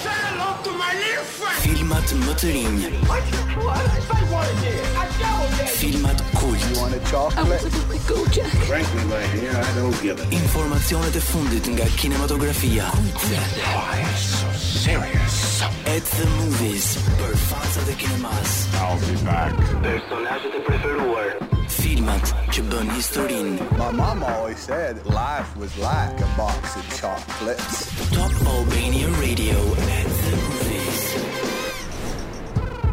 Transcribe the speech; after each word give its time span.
Say 0.00 0.16
hello 0.24 0.56
to 0.64 0.72
my 0.72 0.92
little 1.04 1.28
friend! 1.36 1.60
Filmat 1.60 2.14
më 2.16 2.36
të 2.40 2.52
rinj. 2.54 2.86
What? 3.04 3.28
What? 3.60 3.84
I 4.08 4.24
wanted 4.32 4.72
it. 4.72 4.88
I 4.96 5.12
doubled 5.20 5.60
it. 5.60 5.76
Filmat 5.84 6.24
kult. 6.40 6.64
You 6.64 6.80
want 6.80 6.96
a 6.96 7.00
chocolate? 7.10 7.36
I 7.36 7.42
want 7.44 7.68
a 7.68 7.82
quick 7.90 8.06
go, 8.08 8.24
Jack. 8.38 8.56
Frankly, 8.72 9.04
my 9.12 9.20
dear, 9.36 9.52
I 9.60 9.68
don't 9.76 10.00
give 10.00 10.16
it. 10.24 10.32
Informazione 10.32 11.12
e 11.12 11.20
fundit 11.20 11.66
nga 11.68 11.84
kinematografia. 12.00 12.88
Kultura. 12.96 13.44
Why 13.68 14.00
so 14.16 14.48
serious? 14.56 15.60
At 15.84 16.08
the 16.16 16.24
movies. 16.40 16.96
Për 17.20 17.36
of 17.36 17.84
the 17.84 17.96
kinemas. 18.00 18.48
I'll 18.80 18.96
be 19.04 19.12
back. 19.28 19.52
Personazhet 19.84 20.56
e 20.56 20.60
preferuar. 20.64 21.47
filmat 21.88 22.30
që 22.52 22.62
bën 22.68 22.88
historinë. 22.96 23.68
My 23.78 23.86
mama 23.96 24.26
always 24.36 24.58
said 24.64 24.98
life 25.06 25.50
was 25.60 25.72
like 25.78 26.16
a 26.26 26.30
box 26.36 26.76
of 26.76 26.84
chocolates. 27.00 27.78
Top 28.16 28.32
Albania 28.54 29.08
Radio 29.24 29.56
at 29.98 30.08
the 30.24 30.34
movies. 30.44 31.04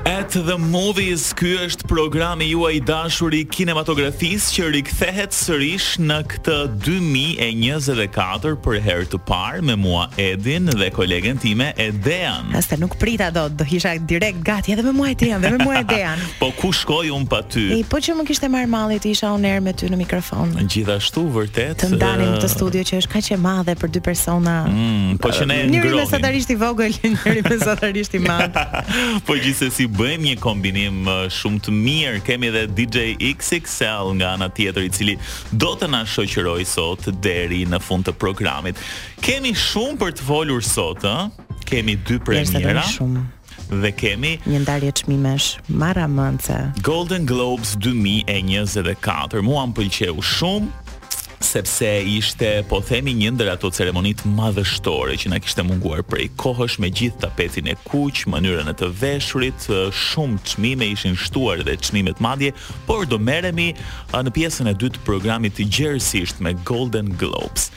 At 0.05 0.29
the 0.49 0.57
movies, 0.57 1.33
ky 1.33 1.57
programi 1.95 2.49
juaj 2.51 2.75
i 2.75 2.79
dashur 2.83 3.31
i 3.33 3.37
kinematografisë 3.47 4.49
që 4.51 4.63
rikthehet 4.75 5.31
sërish 5.33 5.93
në 6.03 6.15
këtë 6.27 6.55
2024 6.83 8.57
për 8.65 8.79
herë 8.83 9.05
të 9.13 9.19
parë 9.29 9.61
me 9.69 9.77
mua 9.79 10.09
Edin 10.19 10.67
dhe 10.67 10.89
kolegen 10.91 11.39
time 11.39 11.69
Edean. 11.79 12.49
Asta 12.59 12.75
nuk 12.81 12.97
prita 12.99 13.29
do, 13.37 13.45
do 13.61 13.67
isha 13.77 13.93
direkt 14.11 14.43
gati 14.43 14.75
edhe 14.75 14.83
me 14.83 14.91
mua 14.97 15.13
Edean, 15.13 15.39
edhe 15.39 15.53
me 15.55 15.61
mua 15.69 15.77
Edean. 15.85 16.19
po 16.41 16.49
ku 16.59 16.73
shkoj 16.75 17.13
un 17.15 17.23
pa 17.31 17.39
ty? 17.53 17.63
E, 17.77 17.79
po 17.87 18.01
që 18.03 18.17
më 18.19 18.27
kishte 18.27 18.51
marr 18.51 18.67
malli 18.75 18.99
isha 19.13 19.31
unë 19.37 19.53
erë 19.53 19.63
me 19.63 19.71
ty 19.79 19.87
në 19.93 20.01
mikrofon. 20.03 20.51
Gjithashtu 20.67 21.23
vërtet. 21.37 21.79
Të 21.85 21.93
ndalim 21.95 22.35
të 22.43 22.51
studio 22.57 22.83
që 22.91 22.99
është 23.05 23.13
kaq 23.15 23.31
e 23.37 23.39
madhe 23.45 23.77
për 23.85 23.93
dy 23.95 24.03
persona. 24.09 24.57
Mm, 24.67 25.15
po 25.23 25.31
që 25.31 25.47
ne 25.47 25.61
ngrohin. 25.63 25.71
njëri 25.71 25.87
me 25.87 25.95
Njëri 25.95 26.03
mesatarisht 26.03 26.51
i 26.51 26.59
vogël, 26.59 26.99
njëri 27.15 27.47
mesatarisht 27.53 28.19
i 28.19 28.23
madh. 28.27 28.61
po 29.29 29.39
gjithsesi 29.39 29.87
bëjmë 29.87 30.27
një 30.33 30.37
kombinim 30.43 31.01
uh, 31.07 31.21
shumë 31.39 31.63
të 31.63 31.71
mirë 31.71 31.83
mirë 31.85 32.19
kemi 32.25 32.49
edhe 32.51 32.65
DJ 32.77 33.03
XXL 33.27 34.09
nga 34.19 34.33
ana 34.35 34.49
tjetër 34.49 34.85
i 34.87 34.91
cili 34.93 35.15
do 35.51 35.73
të 35.77 35.91
na 35.93 36.03
shoqëroj 36.09 36.63
sot 36.69 37.09
deri 37.23 37.63
në 37.69 37.79
fund 37.83 38.07
të 38.07 38.15
programit. 38.21 38.79
Kemi 39.25 39.53
shumë 39.57 39.99
për 40.01 40.15
të 40.19 40.27
folur 40.27 40.65
sot, 40.65 41.05
ëh. 41.05 41.43
Kemi 41.65 41.97
dy 42.05 42.19
premiera. 42.21 42.83
Dhe 43.65 43.89
kemi 43.97 44.35
një 44.45 44.59
ndarje 44.61 44.91
çmimesh 44.99 45.45
Marramance 45.81 46.53
Golden 46.85 47.25
Globes 47.25 47.71
2024. 47.81 49.41
Muam 49.43 49.73
pëlqeu 49.73 50.19
shumë, 50.21 50.84
sepse 51.45 51.87
ishte 52.09 52.49
po 52.69 52.79
themi 52.81 53.13
një 53.13 53.29
ndër 53.35 53.49
ato 53.53 53.69
ceremonitë 53.73 54.31
madhështore 54.33 55.15
që 55.21 55.29
na 55.31 55.37
kishte 55.43 55.61
munguar 55.65 56.01
prej 56.09 56.25
kohësh 56.41 56.79
me 56.81 56.89
gjithë 56.89 57.21
tapetin 57.25 57.67
e 57.69 57.75
kuq, 57.85 58.23
mënyrën 58.33 58.71
e 58.71 58.73
të 58.79 58.89
veshurit, 59.01 59.67
shumë 59.93 60.39
çmime 60.49 60.87
ishin 60.95 61.13
shtuar 61.21 61.61
dhe 61.67 61.77
çmime 61.85 62.15
të 62.17 62.25
madje, 62.25 62.51
por 62.89 63.05
do 63.11 63.19
merremi 63.21 63.67
në 64.15 64.33
pjesën 64.35 64.71
e 64.71 64.73
dytë 64.81 64.97
të 64.97 65.05
programit 65.09 65.53
të 65.59 65.67
gjerësisht 65.77 66.41
me 66.43 66.55
Golden 66.67 67.13
Globes. 67.19 67.69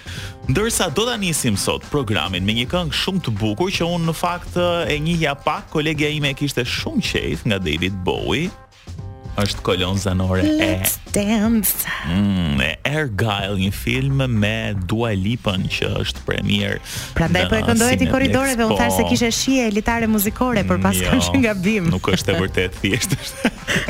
Ndërsa 0.49 0.89
do 0.97 1.05
ta 1.11 1.19
nisim 1.21 1.59
sot 1.61 1.85
programin 1.93 2.47
me 2.49 2.57
një 2.63 2.69
këngë 2.73 3.01
shumë 3.03 3.27
të 3.27 3.37
bukur 3.43 3.75
që 3.75 3.85
unë 3.95 4.09
në 4.11 4.17
fakt 4.23 4.57
e 4.65 4.97
njihja 4.97 5.37
pak, 5.45 5.69
kolegja 5.77 6.09
ime 6.17 6.33
kishte 6.39 6.65
shumë 6.65 7.05
qejf 7.13 7.45
nga 7.47 7.61
David 7.69 8.01
Bowie 8.07 8.49
është 9.43 9.63
kolon 9.65 9.99
zanore 10.03 10.43
e 10.43 10.75
Dance. 11.13 11.89
Mm, 12.07 12.61
e 12.65 12.69
Ergyle, 12.89 13.57
një 13.61 13.71
film 13.75 14.21
me 14.35 14.75
Dua 14.89 15.13
Lipën 15.17 15.65
që 15.73 15.89
është 16.03 16.23
premier. 16.27 16.79
Prandaj 17.17 17.47
po 17.51 17.59
e 17.59 17.63
këndohet 17.69 18.03
ti 18.03 18.11
korridoreve, 18.13 18.69
u 18.69 18.77
thash 18.79 18.97
se 19.01 19.03
po. 19.03 19.09
kishe 19.15 19.31
shije 19.35 19.67
elitare 19.71 20.07
muzikore, 20.09 20.63
por 20.69 20.79
pas 20.85 21.01
jo, 21.01 21.09
kanë 21.11 21.43
gabim. 21.49 21.89
Nuk 21.93 22.11
është 22.13 22.37
e 22.37 22.39
vërtet 22.45 22.81
thjesht. 22.85 23.17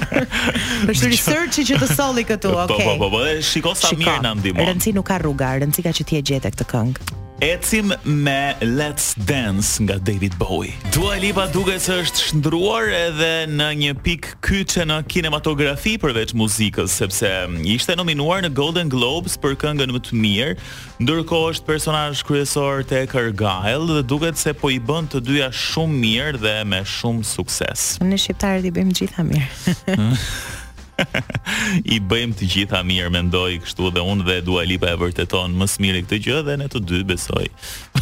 është 0.95 1.09
researchi 1.17 1.65
që 1.69 1.81
të 1.85 1.91
solli 1.95 2.25
këtu, 2.31 2.53
po, 2.55 2.65
po, 2.65 2.81
okay. 2.81 2.89
Po 2.89 2.97
po 2.97 3.13
po, 3.19 3.21
po 3.21 3.47
shiko 3.51 3.75
sa 3.77 3.93
mirë 3.99 4.19
na 4.25 4.35
ndihmon. 4.39 4.73
Rënci 4.75 4.95
nuk 4.97 5.09
ka 5.11 5.21
rruga, 5.25 5.55
Rënci 5.63 5.87
ka 5.91 5.95
që 5.99 6.05
ti 6.13 6.21
e 6.23 6.29
gjetë 6.33 6.55
këtë 6.57 6.69
këngë. 6.75 7.17
Ecim 7.41 7.93
me 8.05 8.55
Let's 8.61 9.15
Dance 9.27 9.79
nga 9.79 9.95
David 10.03 10.35
Bowie. 10.43 10.75
Dua 10.93 11.15
Lipa 11.23 11.45
duket 11.55 11.81
se 11.87 11.95
është 12.03 12.25
shndruar 12.27 12.89
edhe 12.91 13.29
në 13.47 13.69
një 13.79 13.93
pikë 14.03 14.33
kyçe 14.43 14.83
në 14.91 14.97
kinematografi 15.07 15.93
përveç 16.03 16.35
muzikës, 16.35 16.91
sepse 16.99 17.31
mm, 17.47 17.61
ishte 17.77 17.95
nominuar 17.95 18.43
në 18.43 18.51
Golden 18.59 18.91
Globes 18.91 19.39
për 19.39 19.55
këngën 19.63 19.95
më 19.95 20.03
të 20.09 20.19
mirë, 20.19 20.59
ndërkohë 21.07 21.55
është 21.55 21.69
personazh 21.71 22.25
kryesor 22.27 22.83
te 22.91 23.05
Kargail 23.13 23.87
dhe 23.95 24.03
duket 24.11 24.35
se 24.43 24.51
po 24.59 24.75
i 24.75 24.83
bën 24.91 25.07
të 25.13 25.23
dyja 25.31 25.53
shumë 25.55 26.03
mirë 26.03 26.43
dhe 26.43 26.57
me 26.67 26.83
shumë 26.99 27.29
sukses. 27.37 27.93
Ne 28.03 28.19
shqiptarët 28.19 28.67
i 28.67 28.75
bëjmë 28.81 28.99
gjitha 28.99 29.29
mirë. 29.31 30.19
I 31.01 31.99
bëjmë 32.11 32.37
të 32.41 32.49
gjitha 32.53 32.81
mirë, 32.87 33.11
mendoj 33.15 33.53
kështu 33.63 33.91
dhe 33.95 34.03
unë 34.11 34.25
dhe 34.29 34.37
Dua 34.47 34.65
Lipa 34.67 34.91
e 34.95 34.99
vërteton 35.01 35.55
më 35.61 35.69
së 35.71 35.85
miri 35.85 36.03
këtë 36.05 36.19
gjë 36.25 36.39
dhe 36.49 36.57
ne 36.61 36.67
të 36.73 36.83
dy 36.91 37.01
besoj. 37.07 37.45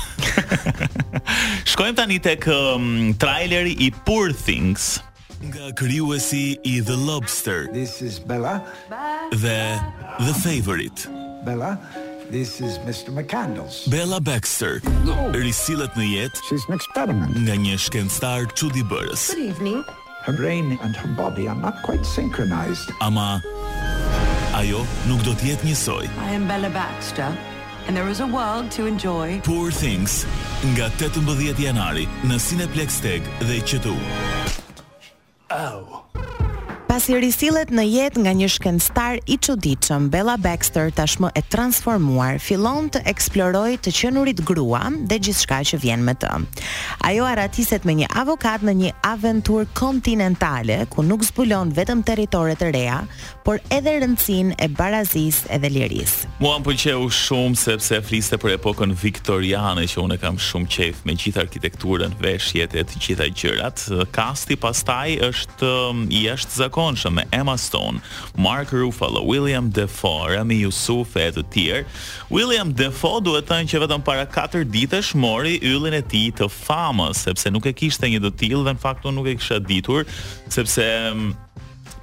Shkojmë 1.73 1.97
tani 1.99 2.19
tek 2.25 2.47
um, 2.53 3.13
traileri 3.23 3.75
i 3.83 3.91
Poor 4.09 4.33
Things 4.33 4.97
nga 5.43 5.69
krijuesi 5.77 6.57
i 6.65 6.79
The 6.81 6.97
Lobster. 6.97 7.69
This 7.73 8.01
is 8.03 8.19
Bella. 8.19 8.61
The 9.33 9.77
The 10.25 10.35
Favorite. 10.43 11.07
Bella. 11.45 11.77
This 12.31 12.61
is 12.61 12.79
Mr. 12.83 13.13
McCandles. 13.15 13.85
Bella 13.87 14.19
Baxter 14.21 14.81
no. 15.07 15.15
në 15.31 16.07
jetë 16.17 16.39
She's 16.49 16.65
an 16.67 16.75
experiment. 16.75 17.37
nga 17.45 17.55
një 17.55 17.77
shkencëtar 17.85 18.49
bërës. 18.51 19.29
Good 19.31 19.45
evening 19.55 19.85
her 20.27 20.33
brain 20.33 20.77
and 20.83 20.95
her 20.97 21.09
body 21.17 21.47
are 21.47 21.61
not 21.67 21.77
quite 21.87 22.05
synchronized 22.17 22.89
ama 23.09 23.27
ajo 24.61 24.81
nuk 25.11 25.21
do 25.27 25.35
të 25.39 25.53
jetë 25.53 25.69
njësoj 25.69 26.03
i 26.27 26.35
am 26.39 26.49
bella 26.51 26.71
baxter 26.79 27.29
and 27.87 27.95
there 28.01 28.11
is 28.15 28.23
a 28.27 28.29
world 28.39 28.73
to 28.79 28.89
enjoy 28.93 29.29
poor 29.51 29.71
things 29.83 30.19
nga 30.73 30.91
18 31.05 31.63
janari 31.67 32.09
në 32.33 32.41
cineplex 32.49 32.99
tag 33.07 33.31
dhe 33.47 33.61
qtu 33.71 33.95
oh 35.63 36.03
pasi 36.97 37.13
risillet 37.21 37.69
në 37.77 37.83
jetë 37.85 38.21
nga 38.25 38.31
një 38.33 38.47
shkencëtar 38.55 39.19
i 39.29 39.35
çuditshëm, 39.45 40.07
Bella 40.09 40.39
Baxter 40.41 40.89
tashmë 40.97 41.29
e 41.37 41.43
transformuar 41.53 42.39
fillon 42.41 42.87
të 42.95 43.03
eksplorojë 43.11 43.83
të 43.85 43.93
qenurit 43.99 44.41
grua 44.49 44.87
dhe 45.11 45.19
gjithçka 45.27 45.59
që 45.75 45.79
vjen 45.83 46.07
me 46.07 46.15
të. 46.17 46.31
Ajo 47.05 47.27
aratiset 47.29 47.85
me 47.85 47.99
një 48.01 48.09
avokat 48.17 48.65
në 48.65 48.73
një 48.81 48.93
aventur 49.11 49.67
kontinentale 49.77 50.87
ku 50.95 51.05
nuk 51.05 51.27
zbulon 51.29 51.75
vetëm 51.77 52.01
teritore 52.09 52.57
të 52.57 52.71
reja, 52.73 53.03
por 53.45 53.61
edhe 53.77 53.99
rëndësin 54.01 54.55
e 54.57 54.71
barazisë 54.79 55.53
edhe 55.55 55.69
lirisë. 55.75 56.31
Muam 56.43 56.65
pëlqeu 56.67 57.05
shumë 57.15 57.61
sepse 57.61 58.01
fliste 58.09 58.41
për 58.43 58.55
epokën 58.57 58.97
viktoriane 59.03 59.85
që 59.91 60.01
unë 60.07 60.19
kam 60.25 60.41
shumë 60.41 60.73
qejf 60.79 61.05
me 61.07 61.15
gjithë 61.21 61.45
arkitekturën, 61.45 62.17
veshjet 62.25 62.75
e 62.81 62.87
të 62.89 63.05
gjitha 63.05 63.29
gjërat. 63.45 63.85
Kasti 64.17 64.57
pastaj 64.65 65.19
është 65.29 65.75
i 66.09 66.25
jashtëzakonshëm 66.31 66.85
zakonshëm 66.95 67.13
me 67.15 67.25
Emma 67.31 67.57
Stone, 67.57 68.01
Mark 68.37 68.71
Ruffalo, 68.71 69.25
William 69.27 69.71
Defoe, 69.71 70.35
Rami 70.35 70.57
Yusuf 70.61 71.15
e 71.21 71.29
të 71.33 71.43
tjerë. 71.53 71.87
William 72.31 72.71
Defoe 72.77 73.21
duhet 73.25 73.47
të 73.47 73.51
thënë 73.51 73.69
që 73.73 73.81
vetëm 73.87 74.03
para 74.07 74.27
4 74.27 74.65
ditësh 74.73 75.15
mori 75.19 75.57
yllin 75.63 75.95
e 75.99 76.03
tij 76.03 76.31
të 76.39 76.49
famës, 76.53 77.25
sepse 77.27 77.51
nuk 77.53 77.67
e 77.67 77.73
kishte 77.77 78.07
një 78.09 78.21
do 78.25 78.31
të 78.31 78.39
tillë 78.45 78.65
dhe 78.69 78.77
në 78.77 78.83
fakt 78.85 79.05
nuk 79.17 79.27
e 79.27 79.35
kisha 79.39 79.59
ditur, 79.59 80.07
sepse 80.49 80.85
mm, 81.17 81.33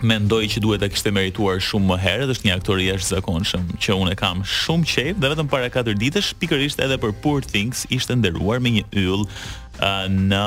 mendoj 0.03 0.41
që 0.51 0.59
duhet 0.65 0.83
ta 0.83 0.89
kishte 0.91 1.11
merituar 1.15 1.61
shumë 1.63 1.89
më 1.93 1.99
herë, 2.03 2.29
është 2.33 2.49
një 2.49 2.57
aktor 2.57 2.81
i 2.83 2.89
jashtëzakonshëm 2.91 3.71
që 3.83 3.99
unë 4.03 4.15
e 4.15 4.19
kam 4.19 4.43
shumë 4.43 4.89
qejf 4.93 5.21
dhe 5.21 5.33
vetëm 5.35 5.51
para 5.53 5.71
4 5.71 5.95
ditësh 6.01 6.33
pikërisht 6.41 6.83
edhe 6.83 6.99
për 6.99 7.15
Poor 7.23 7.45
Things 7.45 7.85
ishte 7.93 8.15
nderuar 8.19 8.59
me 8.59 8.79
një 8.81 8.87
yll 9.05 9.23
uh, 9.23 10.03
në 10.11 10.43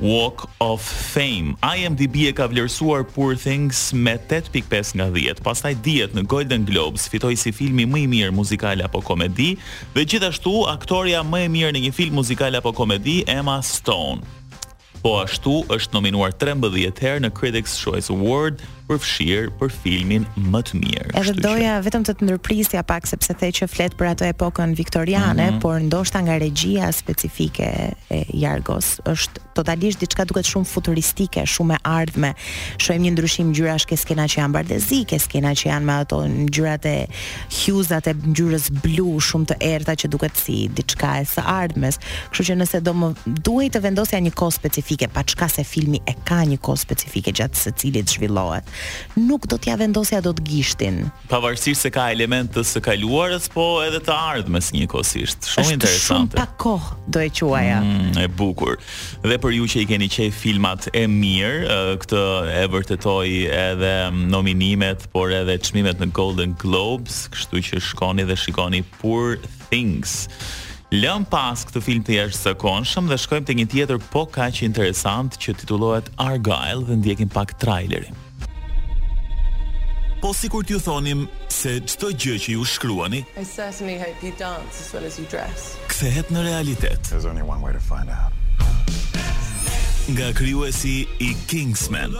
Walk 0.00 0.48
of 0.60 0.80
Fame. 0.82 1.56
IMDb 1.66 2.28
e 2.28 2.32
ka 2.36 2.46
vlerësuar 2.50 3.02
Poor 3.10 3.34
Things 3.38 3.90
me 3.96 4.14
8.5 4.14 4.94
nga 4.94 5.08
10. 5.10 5.42
Pastaj 5.42 5.74
dihet 5.82 6.14
në 6.14 6.22
Golden 6.30 6.62
Globes 6.68 7.08
fitoi 7.10 7.34
si 7.38 7.50
filmi 7.54 7.82
më 7.90 8.04
i 8.04 8.06
mirë 8.12 8.34
muzikal 8.34 8.80
apo 8.86 9.02
komedi 9.02 9.56
dhe 9.96 10.04
gjithashtu 10.06 10.54
aktoreja 10.70 11.24
më 11.26 11.44
e 11.44 11.50
mirë 11.56 11.74
në 11.74 11.82
një 11.88 11.94
film 11.98 12.18
muzikal 12.20 12.54
apo 12.60 12.70
komedi 12.78 13.24
Emma 13.26 13.58
Stone. 13.66 14.22
Po 15.02 15.16
ashtu 15.24 15.64
është 15.70 15.94
nominuar 15.98 16.30
13 16.34 17.02
herë 17.02 17.24
në 17.26 17.32
Critics 17.34 17.74
Choice 17.82 18.10
Award 18.14 18.62
përfshir 18.88 19.50
për 19.60 19.72
filmin 19.82 20.24
më 20.54 20.60
të 20.70 20.78
mirë. 20.80 21.10
Edhe 21.20 21.34
doja 21.38 21.74
që. 21.76 21.84
vetëm 21.86 22.06
të 22.08 22.14
të 22.18 22.26
ndërprisja 22.28 22.80
pak 22.88 23.06
sepse 23.10 23.34
the 23.42 23.50
që 23.60 23.68
flet 23.68 23.96
për 24.00 24.10
atë 24.14 24.30
epokën 24.32 24.72
viktoriane, 24.78 25.46
mm 25.50 25.54
-hmm. 25.56 25.60
por 25.64 25.80
ndoshta 25.88 26.20
nga 26.24 26.38
regjia 26.42 26.88
specifike 26.92 27.68
e 28.16 28.24
Jargos 28.42 28.86
është 29.12 29.38
totalisht 29.54 30.00
diçka 30.00 30.24
duket 30.24 30.46
shumë 30.50 30.64
futuristike, 30.74 31.42
shumë 31.54 31.74
e 31.74 31.78
ardhme. 31.98 32.30
Shohim 32.82 33.02
një 33.06 33.12
ndryshim 33.16 33.48
ngjyrash 33.50 33.86
ke 33.90 33.96
skena 33.96 34.24
që 34.32 34.36
janë 34.40 34.54
bardezi, 34.56 34.98
ke 35.10 35.18
skena 35.18 35.50
që 35.58 35.64
janë 35.70 35.84
me 35.88 35.92
ato 36.00 36.18
ngjyrat 36.26 36.84
e 36.86 37.06
hjuzat 37.58 38.04
e 38.10 38.14
ngjyrës 38.14 38.66
blu 38.82 39.18
shumë 39.28 39.46
të 39.50 39.54
errta 39.60 39.92
që 40.00 40.06
duket 40.14 40.34
si 40.44 40.68
diçka 40.78 41.10
e 41.20 41.24
së 41.34 41.42
ardhmes. 41.60 41.94
Kështu 42.30 42.44
që 42.48 42.54
nëse 42.62 42.78
do 42.88 42.92
më 43.00 43.08
duhej 43.44 43.68
të 43.74 43.80
vendosja 43.86 44.18
një 44.20 44.30
kohë 44.40 44.54
specifike, 44.60 45.08
pa 45.14 45.22
çka 45.24 45.48
se 45.48 45.62
filmi 45.64 45.98
e 46.10 46.14
ka 46.28 46.38
një 46.50 46.58
kohë 46.66 46.80
specifike 46.86 47.30
gjatë 47.38 47.56
së 47.62 47.70
cilit 47.80 48.06
zhvillohet 48.10 48.64
nuk 49.16 49.46
do 49.48 49.56
t'ja 49.58 49.76
vendosja 49.80 50.20
do 50.24 50.32
t'gishtin. 50.36 51.00
Pavarësisht 51.30 51.86
se 51.86 51.90
ka 51.94 52.08
element 52.14 52.52
të 52.54 52.64
së 52.68 52.82
kaluarës, 52.84 53.48
po 53.52 53.64
edhe 53.84 54.00
të 54.06 54.14
ardhmes 54.14 54.70
njëkohësisht. 54.74 55.48
Shumë 55.54 55.74
interesante. 55.76 56.38
Është 56.38 56.38
shumë 56.38 56.38
pa 56.38 56.46
kohë 56.64 57.14
do 57.16 57.24
e 57.26 57.30
quaja. 57.40 57.80
Mm, 57.80 58.12
e 58.24 58.28
bukur. 58.40 58.76
Dhe 59.24 59.38
për 59.42 59.56
ju 59.58 59.68
që 59.74 59.82
i 59.84 59.88
keni 59.92 60.10
qej 60.12 60.30
filmat 60.36 60.90
e 60.92 61.04
mirë, 61.10 61.80
këtë 62.04 62.24
e 62.62 62.62
vërtetoi 62.74 63.34
edhe 63.52 63.94
mm, 64.10 64.26
nominimet, 64.34 65.08
por 65.16 65.34
edhe 65.42 65.58
çmimet 65.68 66.00
në 66.02 66.12
Golden 66.16 66.54
Globes, 66.62 67.24
kështu 67.34 67.64
që 67.70 67.84
shkoni 67.92 68.28
dhe 68.30 68.38
shikoni 68.38 68.84
Poor 68.98 69.36
Things. 69.68 70.26
Lëm 70.88 71.26
pas 71.28 71.66
këtë 71.68 71.80
film 71.84 72.00
të 72.06 72.14
jashtëzakonshëm 72.16 73.10
dhe 73.10 73.18
shkojmë 73.20 73.50
te 73.50 73.56
një 73.58 73.66
tjetër 73.74 73.98
po 74.08 74.22
kaq 74.32 74.62
interesant 74.64 75.36
që 75.42 75.52
titullohet 75.60 76.08
Argyle 76.24 76.86
dhe 76.88 76.96
ndjekim 77.02 77.28
pak 77.34 77.52
trailerin 77.60 78.16
po 80.20 80.32
si 80.34 80.48
kur 80.50 80.62
t'ju 80.66 80.78
thonim 80.82 81.26
se 81.52 81.74
qëto 81.86 82.08
gjë 82.18 82.34
që 82.44 82.54
ju 82.56 82.64
shkruani 82.66 83.20
Kthehet 85.92 86.30
në 86.34 86.42
realitet 86.46 87.00
There's 87.10 87.24
only 87.28 87.42
one 87.46 87.60
way 87.62 87.72
to 87.72 87.80
find 87.90 88.10
out 88.10 88.34
Nga 90.08 90.32
kryuesi 90.40 90.98
i 91.22 91.30
Kingsman 91.52 92.18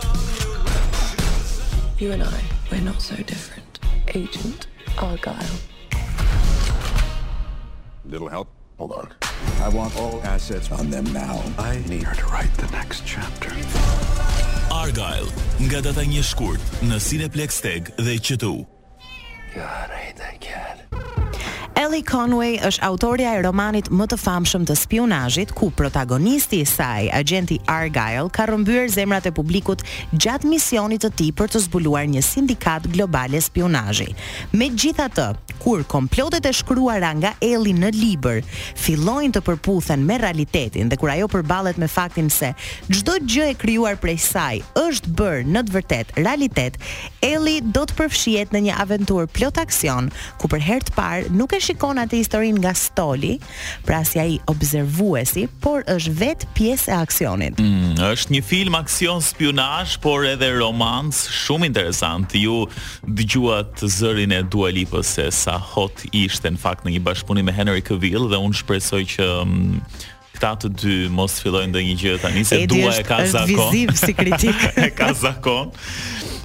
You 1.99 2.11
and 2.15 2.23
I, 2.23 2.39
we're 2.71 2.81
not 2.83 3.01
so 3.03 3.15
different 3.15 3.79
Agent 4.15 4.67
Argyle 4.97 5.59
Little 8.05 8.29
help, 8.29 8.47
hold 8.77 8.93
on 8.93 9.07
I 9.61 9.69
want 9.69 9.95
all 9.97 10.21
assets 10.23 10.71
on 10.71 10.89
them 10.89 11.09
now 11.13 11.41
I 11.57 11.83
need 11.87 12.03
her 12.03 12.15
to 12.15 12.25
write 12.27 12.53
the 12.55 12.67
next 12.71 13.03
chapter 13.05 13.49
You're 13.53 14.38
Argyle 14.69 15.25
nga 15.65 15.81
data 15.83 16.01
1 16.05 16.21
shkurt 16.29 16.81
në 16.85 17.01
Cineplex 17.01 17.57
Tag 17.65 17.89
dhe 17.99 18.15
QTU. 18.21 18.61
Ja, 19.57 19.67
ai 19.99 20.13
dhe 20.17 20.29
ai. 20.29 20.48
Ellie 21.79 22.03
Conway 22.03 22.57
është 22.67 22.83
autorja 22.83 23.29
e 23.37 23.43
romanit 23.45 23.85
më 23.95 24.05
të 24.11 24.17
famshëm 24.19 24.65
të 24.67 24.75
spionazhit 24.75 25.53
ku 25.55 25.69
protagonisti 25.71 26.57
i 26.59 26.65
saj, 26.67 27.05
agenti 27.15 27.55
Argyle, 27.71 28.25
ka 28.35 28.49
rrëmbyer 28.49 28.89
zemrat 28.91 29.29
e 29.29 29.31
publikut 29.31 29.85
gjatë 30.11 30.49
misionit 30.51 31.05
të 31.05 31.09
tij 31.21 31.29
për 31.39 31.53
të 31.53 31.61
zbuluar 31.69 32.09
një 32.11 32.23
sindikat 32.27 32.89
global 32.91 33.37
e 33.39 33.39
spionazhi. 33.45 34.09
Megjithatë, 34.59 35.29
kur 35.63 35.85
komplotet 35.91 36.49
e 36.51 36.51
shkruara 36.57 37.13
nga 37.21 37.31
Ellie 37.43 37.75
në 37.79 37.93
libër 37.95 38.41
fillojnë 38.79 39.37
të 39.37 39.43
përputhen 39.47 40.03
me 40.07 40.19
realitetin 40.21 40.91
dhe 40.91 40.99
kur 40.99 41.13
ajo 41.15 41.29
përballet 41.31 41.79
me 41.79 41.87
faktin 41.91 42.27
se 42.31 42.51
çdo 42.91 43.15
gjë 43.23 43.47
e 43.53 43.55
krijuar 43.59 43.95
prej 44.03 44.19
saj 44.27 44.59
është 44.83 45.15
bërë 45.19 45.47
në 45.55 45.63
të 45.69 45.77
vërtetë 45.79 46.19
realitet, 46.25 46.75
Ellie 47.23 47.63
do 47.63 47.87
të 47.87 47.97
përfshihet 48.03 48.51
në 48.55 48.65
një 48.67 48.77
aventurë 48.83 49.31
plot 49.35 49.63
aksion 49.63 50.11
ku 50.43 50.51
për 50.51 50.67
herë 50.67 50.89
të 50.91 50.97
parë 50.99 51.31
nuk 51.39 51.55
e 51.55 51.63
shikon 51.69 51.99
atë 52.01 52.17
historin 52.17 52.57
nga 52.63 52.71
stoli, 52.77 53.35
pra 53.85 54.01
si 54.07 54.17
ai 54.21 54.37
observuesi, 54.49 55.45
por 55.61 55.83
është 55.89 56.13
vetë 56.19 56.47
pjesë 56.57 56.91
e 56.93 56.97
aksionit. 56.97 57.61
Mm, 57.61 57.97
është 58.09 58.33
një 58.37 58.43
film 58.51 58.77
aksion 58.79 59.21
spionazh, 59.25 59.97
por 60.03 60.25
edhe 60.27 60.49
romans 60.57 61.25
shumë 61.43 61.69
interesant. 61.69 62.33
Ju 62.39 62.63
dëgjuat 63.05 63.83
zërin 63.97 64.33
e 64.39 64.43
Dua 64.49 64.71
Lipës 64.73 65.15
se 65.19 65.29
sa 65.35 65.57
hot 65.75 66.05
ishte 66.15 66.49
në 66.55 66.61
fakt 66.63 66.85
në 66.87 66.95
një 66.97 67.03
bashkëpunim 67.09 67.49
me 67.49 67.55
Henry 67.57 67.83
Cavill 67.85 68.29
dhe 68.31 68.39
unë 68.39 68.61
shpresoj 68.63 69.03
që 69.15 69.27
mm, 69.45 69.75
këta 70.39 70.51
të 70.63 70.69
dy 70.79 70.95
mos 71.13 71.35
fillojnë 71.43 71.71
ndonjë 71.73 71.97
gjë 72.03 72.17
tani 72.23 72.43
se 72.47 72.59
dua 72.71 72.93
e 72.95 73.03
ka 73.03 73.19
zakon. 73.25 73.43
Edi 73.43 73.55
është 73.55 73.69
viziv 73.71 73.95
si 73.99 74.15
kritik. 74.15 74.65
e 74.85 74.89
ka 74.95 75.11
zakon. 75.17 75.73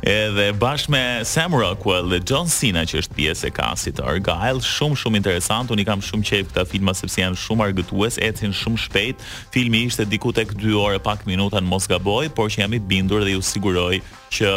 Edhe 0.04 0.50
bashkë 0.60 0.92
me 0.92 0.98
Sam 1.24 1.54
Rockwell 1.56 2.10
dhe 2.12 2.18
John 2.28 2.50
Cena 2.52 2.82
që 2.84 2.98
është 3.00 3.16
pjesë 3.16 3.46
e 3.48 3.52
kasit 3.56 4.02
Argyle, 4.04 4.60
shumë 4.60 4.98
shumë 5.00 5.16
interesant, 5.22 5.70
unë 5.72 5.80
i 5.80 5.86
kam 5.88 6.02
shumë 6.04 6.26
qepë 6.28 6.50
këta 6.50 6.64
filma 6.68 6.92
sepse 6.98 7.22
janë 7.22 7.40
shumë 7.40 7.70
argëtues, 7.70 8.18
etin 8.28 8.52
shumë 8.58 8.82
shpejt, 8.84 9.24
filmi 9.54 9.80
ishte 9.88 10.04
diku 10.12 10.34
tek 10.36 10.52
2 10.60 10.76
orë 10.82 10.98
pak 11.08 11.24
minuta 11.24 11.62
në 11.64 11.70
Mosgaboj, 11.72 12.28
por 12.36 12.52
që 12.52 12.66
jam 12.66 12.76
i 12.76 12.82
bindur 12.92 13.24
dhe 13.24 13.32
ju 13.38 13.48
siguroj 13.52 14.02
që 14.36 14.52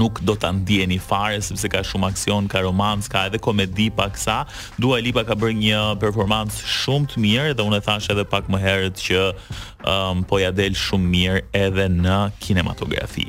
nuk 0.00 0.20
do 0.24 0.34
ta 0.36 0.50
ndjeni 0.56 0.98
fare 1.00 1.36
sepse 1.44 1.68
ka 1.72 1.84
shumë 1.84 2.08
aksion, 2.12 2.48
ka 2.50 2.64
romans, 2.64 3.04
ka 3.12 3.26
edhe 3.28 3.38
komedi 3.42 3.90
paksa. 3.92 4.44
Dua 4.80 4.96
Lipa 5.04 5.24
ka 5.28 5.36
bërë 5.38 5.56
një 5.64 5.82
performancë 6.00 6.64
shumë 6.80 7.10
të 7.12 7.24
mirë 7.26 7.54
dhe 7.58 7.66
unë 7.68 7.80
e 7.82 7.86
thash 7.88 8.08
edhe 8.14 8.24
pak 8.34 8.48
më 8.50 8.62
herët 8.64 8.96
që 9.06 9.22
um, 9.28 10.22
po 10.30 10.40
ja 10.40 10.50
del 10.56 10.76
shumë 10.86 11.12
mirë 11.12 11.42
edhe 11.66 11.90
në 12.00 12.18
kinematografi. 12.42 13.28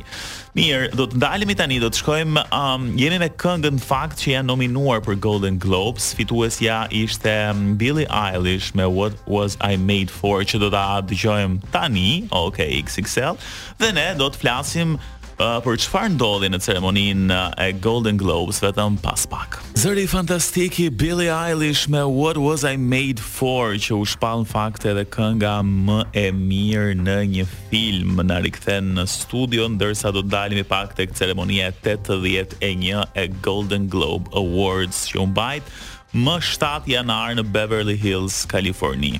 Mirë, 0.51 0.89
do 1.00 1.06
të 1.07 1.15
ndalemi 1.21 1.56
tani, 1.56 1.77
do 1.79 1.88
të 1.91 2.01
shkojmë 2.01 2.41
um, 2.56 2.88
jemi 3.00 3.21
me 3.24 3.29
këngën 3.41 3.77
fakt 3.79 4.19
që 4.19 4.33
janë 4.33 4.50
nominuar 4.51 5.00
për 5.06 5.15
Golden 5.24 5.59
Globes, 5.63 6.09
fituesja 6.17 6.81
ishte 7.03 7.31
um, 7.53 7.77
Billie 7.79 8.07
Eilish 8.12 8.74
me 8.75 8.83
What 8.91 9.15
Was 9.31 9.56
I 9.63 9.75
Made 9.79 10.12
For, 10.12 10.44
që 10.44 10.59
do 10.65 10.67
të 10.74 10.83
dëgjojmë 11.13 11.71
tani, 11.71 12.09
ok, 12.35 12.59
XXL. 12.83 13.39
Dhe 13.79 13.94
ne 13.95 14.09
do 14.19 14.27
të 14.31 14.44
flasim 14.44 14.97
për 15.41 15.79
çfarë 15.81 16.11
ndodhi 16.19 16.49
në 16.53 16.59
ceremoninë 16.61 17.38
e 17.63 17.69
Golden 17.81 18.17
Globes 18.19 18.59
vetëm 18.61 18.99
pas 19.01 19.23
pak. 19.31 19.57
Zëri 19.79 20.03
fantastik 20.11 20.77
i 20.83 20.89
Billie 20.93 21.31
Eilish 21.33 21.88
me 21.89 22.03
What 22.05 22.38
Was 22.38 22.61
I 22.67 22.75
Made 22.77 23.17
For 23.21 23.73
që 23.81 23.97
u 23.97 24.05
shpall 24.11 24.43
në 24.43 24.51
fakt 24.51 24.85
edhe 24.91 25.05
kënga 25.09 25.55
më 25.69 25.97
e 26.13 26.27
mirë 26.38 26.93
në 27.01 27.17
një 27.33 27.47
film 27.71 28.21
na 28.29 28.38
rikthen 28.43 28.93
në 28.99 29.07
studio 29.09 29.65
ndërsa 29.73 30.13
do 30.13 30.21
dalim 30.21 30.61
i 30.61 30.67
pak 30.69 30.93
tek 30.99 31.17
ceremonia 31.17 31.71
81 31.73 33.07
e 33.17 33.25
Golden 33.41 33.89
Globe 33.93 34.29
Awards 34.38 35.07
që 35.09 35.23
u 35.25 35.27
mbajt 35.31 35.73
më 36.21 36.38
7 36.53 36.89
janar 36.91 37.33
në 37.38 37.45
Beverly 37.53 37.97
Hills, 38.01 38.43
Kaliforni. 38.51 39.17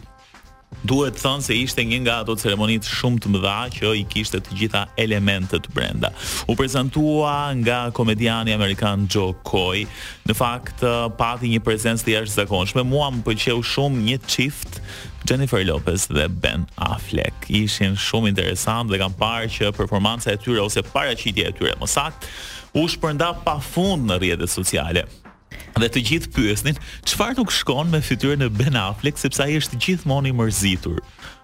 Duhet 0.88 1.18
thënë 1.20 1.44
se 1.46 1.54
ishte 1.62 1.84
një 1.86 1.98
nga 2.06 2.14
ato 2.24 2.34
ceremonitë 2.40 2.90
shumë 2.90 3.20
të 3.22 3.32
mëdha 3.36 3.56
që 3.76 3.90
i 4.02 4.06
kishte 4.10 4.40
të 4.42 4.56
gjitha 4.58 4.82
elementet 5.04 5.68
brenda. 5.76 6.10
U 6.50 6.56
prezantua 6.58 7.34
nga 7.60 7.82
komediani 7.94 8.56
amerikan 8.56 9.04
Joe 9.12 9.36
Coy. 9.46 9.84
Në 10.26 10.38
fakt 10.40 10.82
pati 11.20 11.52
një 11.52 11.62
prezencë 11.68 12.08
të 12.08 12.16
jashtëzakonshme. 12.16 12.86
Mua 12.90 13.12
më 13.14 13.22
pëlqeu 13.28 13.62
shumë 13.68 14.06
një 14.08 14.18
çift 14.32 14.80
Jennifer 15.28 15.62
Lopez 15.68 16.08
dhe 16.10 16.26
Ben 16.42 16.66
Affleck 16.82 17.46
ishin 17.54 17.94
shumë 17.94 18.32
interesant 18.34 18.90
dhe 18.90 18.98
kam 19.04 19.14
parë 19.22 19.52
që 19.60 19.74
performanca 19.78 20.34
e 20.34 20.40
tyre 20.42 20.64
ose 20.66 20.82
paraqitja 20.90 21.52
e 21.52 21.58
tyre 21.60 21.76
më 21.82 21.90
sakt 21.94 22.26
u 22.74 22.88
shpërnda 22.90 23.36
pafund 23.46 24.10
në 24.10 24.18
rrjetet 24.18 24.50
sociale 24.50 25.06
dhe 25.82 25.90
të 25.94 26.02
gjithë 26.10 26.32
pyesnin 26.36 26.78
çfarë 27.10 27.38
nuk 27.42 27.52
shkon 27.54 27.90
me 27.94 28.00
fytyrën 28.06 28.46
e 28.46 28.50
Ben 28.54 28.78
Affleck 28.80 29.20
sepse 29.20 29.42
ai 29.46 29.58
është 29.62 29.80
gjithmonë 29.86 30.32
i 30.32 30.36
mërzitur. 30.38 31.02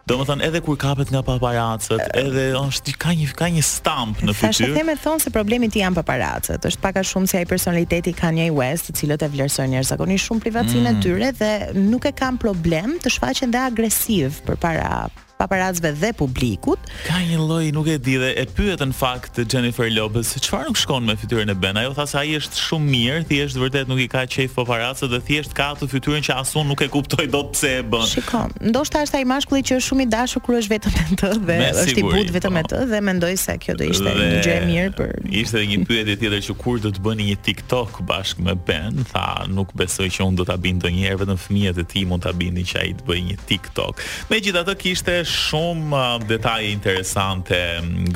Domethënë 0.08 0.46
edhe 0.48 0.62
kur 0.64 0.78
kapet 0.80 1.10
nga 1.12 1.20
paparacët, 1.28 2.00
edhe 2.16 2.46
është 2.62 2.94
ka 3.02 3.12
një 3.18 3.26
ka 3.36 3.50
një 3.52 3.64
stamp 3.68 4.22
në 4.24 4.36
fytyrë. 4.40 4.70
Sa 4.78 4.84
e 4.94 4.96
thon 5.04 5.20
se 5.24 5.34
problemi 5.36 5.68
ti 5.74 5.82
janë 5.84 6.00
paparacët, 6.00 6.64
është 6.70 6.86
pak 6.86 7.02
a 7.02 7.06
shumë 7.10 7.28
se 7.28 7.42
ai 7.42 7.50
personaliteti 7.50 8.16
ka 8.16 8.32
një 8.32 8.48
West, 8.56 8.88
të 8.94 9.02
cilët 9.02 9.28
e 9.28 9.32
vlerësojnë 9.36 9.76
njerëz 9.76 9.92
zakonisht 9.92 10.30
shumë 10.32 10.46
privatësinë 10.46 10.90
e 10.90 10.96
mm. 10.96 11.04
tyre 11.04 11.34
dhe 11.44 11.52
nuk 11.92 12.08
e 12.08 12.16
kanë 12.24 12.40
problem 12.46 12.96
të 13.04 13.18
shfaqen 13.18 13.52
dhe 13.56 13.66
agresiv 13.68 14.40
përpara 14.48 15.08
paparazve 15.38 15.94
dhe 15.94 16.12
publikut. 16.18 16.80
Ka 17.08 17.22
një 17.22 17.40
lloj, 17.40 17.68
nuk 17.76 17.88
e 17.94 17.98
di 18.02 18.18
dhe 18.20 18.32
e 18.42 18.46
pyet 18.58 18.82
në 18.84 18.96
fakt 18.98 19.40
Jennifer 19.46 19.88
Lopez, 19.94 20.34
çfarë 20.42 20.72
nuk 20.72 20.80
shkon 20.82 21.06
me 21.08 21.16
fytyrën 21.20 21.52
e 21.54 21.56
Ben? 21.58 21.78
Ajo 21.78 21.94
tha 21.98 22.06
se 22.10 22.18
ai 22.24 22.34
është 22.40 22.60
shumë 22.66 22.90
mirë, 22.94 23.20
thjesht 23.30 23.60
vërtet 23.62 23.90
nuk 23.92 24.02
i 24.02 24.10
ka 24.12 24.24
qejf 24.34 24.56
paparazët 24.58 25.12
dhe 25.14 25.20
thjesht 25.28 25.54
ka 25.58 25.70
atë 25.76 25.90
fytyrën 25.92 26.26
që 26.26 26.38
asun 26.42 26.68
nuk 26.72 26.82
e 26.84 26.90
kuptoj 26.94 27.28
dot 27.34 27.52
pse 27.54 27.74
e 27.82 27.84
bën. 27.86 28.08
Shikom, 28.16 28.56
ndoshta 28.72 29.04
është 29.06 29.20
ai 29.22 29.28
mashkulli 29.30 29.64
që 29.70 29.78
është 29.78 29.92
shumë 29.92 30.06
i 30.08 30.10
dashur 30.16 30.44
kur 30.48 30.58
është 30.58 30.76
vetëm 30.78 30.98
me 30.98 31.06
të 31.22 31.30
dhe 31.38 31.52
me 31.52 31.70
është 31.70 31.86
sigurin, 31.92 32.10
i 32.10 32.18
butë 32.24 32.36
vetëm 32.40 32.58
me 32.58 32.66
po. 32.66 32.74
të 32.74 32.84
dhe 32.92 33.02
mendoi 33.08 33.34
se 33.38 33.58
kjo 33.62 33.76
do 33.80 33.88
ishte 33.88 34.10
dhe... 34.18 34.28
një 34.34 34.42
gjë 34.44 34.58
e 34.62 34.66
mirë 34.68 34.96
për 34.98 35.14
Ishte 35.38 35.62
një 35.68 35.78
pyetje 35.88 36.16
tjetër 36.22 36.44
që 36.50 36.54
kur 36.62 36.80
do 36.82 36.92
të 36.96 37.02
bëni 37.06 37.26
një 37.32 37.36
TikTok 37.46 38.02
bashkë 38.10 38.46
me 38.48 38.54
Ben, 38.68 39.04
tha 39.12 39.24
nuk 39.54 39.70
besoj 39.78 40.08
që 40.12 40.26
unë 40.32 40.40
do 40.42 40.46
ta 40.50 40.56
bëj 40.62 40.74
ndonjëherë 40.80 41.20
vetëm 41.22 41.40
fëmijët 41.46 41.80
e 41.84 41.86
tij 41.94 42.06
mund 42.10 42.24
ta 42.26 42.32
bindin 42.36 42.66
që 42.68 42.80
ai 42.82 42.92
të 43.00 43.06
bëjë 43.08 43.26
një 43.30 43.36
TikTok. 43.50 44.02
Megjithatë 44.32 44.74
kishte 44.82 45.16
shumë 45.28 45.92
uh, 45.92 46.28
detaje 46.28 46.72
interesante 46.72 47.56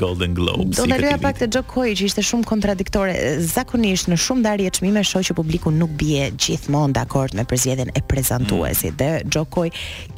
Golden 0.00 0.34
Globes. 0.36 0.76
Do 0.80 0.86
të 0.88 0.98
lëja 1.04 1.18
pak 1.22 1.38
te 1.42 1.48
Jock 1.52 1.76
që 1.92 2.06
ishte 2.08 2.24
shumë 2.24 2.48
kontradiktore. 2.48 3.14
Zakonisht 3.44 4.08
në 4.12 4.16
shumë 4.20 4.42
ndarje 4.44 4.72
çmime 4.78 5.02
shoh 5.06 5.24
që 5.28 5.36
publiku 5.36 5.72
nuk 5.74 5.92
bie 6.00 6.30
gjithmonë 6.32 6.96
dakord 6.96 7.36
me 7.36 7.44
përzgjedhjen 7.48 7.90
e 7.98 8.02
prezantuesit 8.08 8.94
mm. 8.94 8.98
dhe 8.98 9.10
Jock 9.36 9.50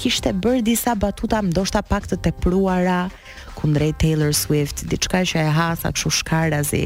kishte 0.00 0.30
bërë 0.32 0.62
disa 0.66 0.94
batuta 0.94 1.42
ndoshta 1.42 1.82
pak 1.82 2.06
të 2.10 2.20
tepruara 2.28 3.08
kundrejt 3.54 3.96
Taylor 4.02 4.34
Swift, 4.34 4.84
diçka 4.90 5.22
që 5.26 5.40
e 5.46 5.50
ha 5.56 5.70
sa 5.78 5.90
kështu 5.94 6.10
shkarazi, 6.20 6.84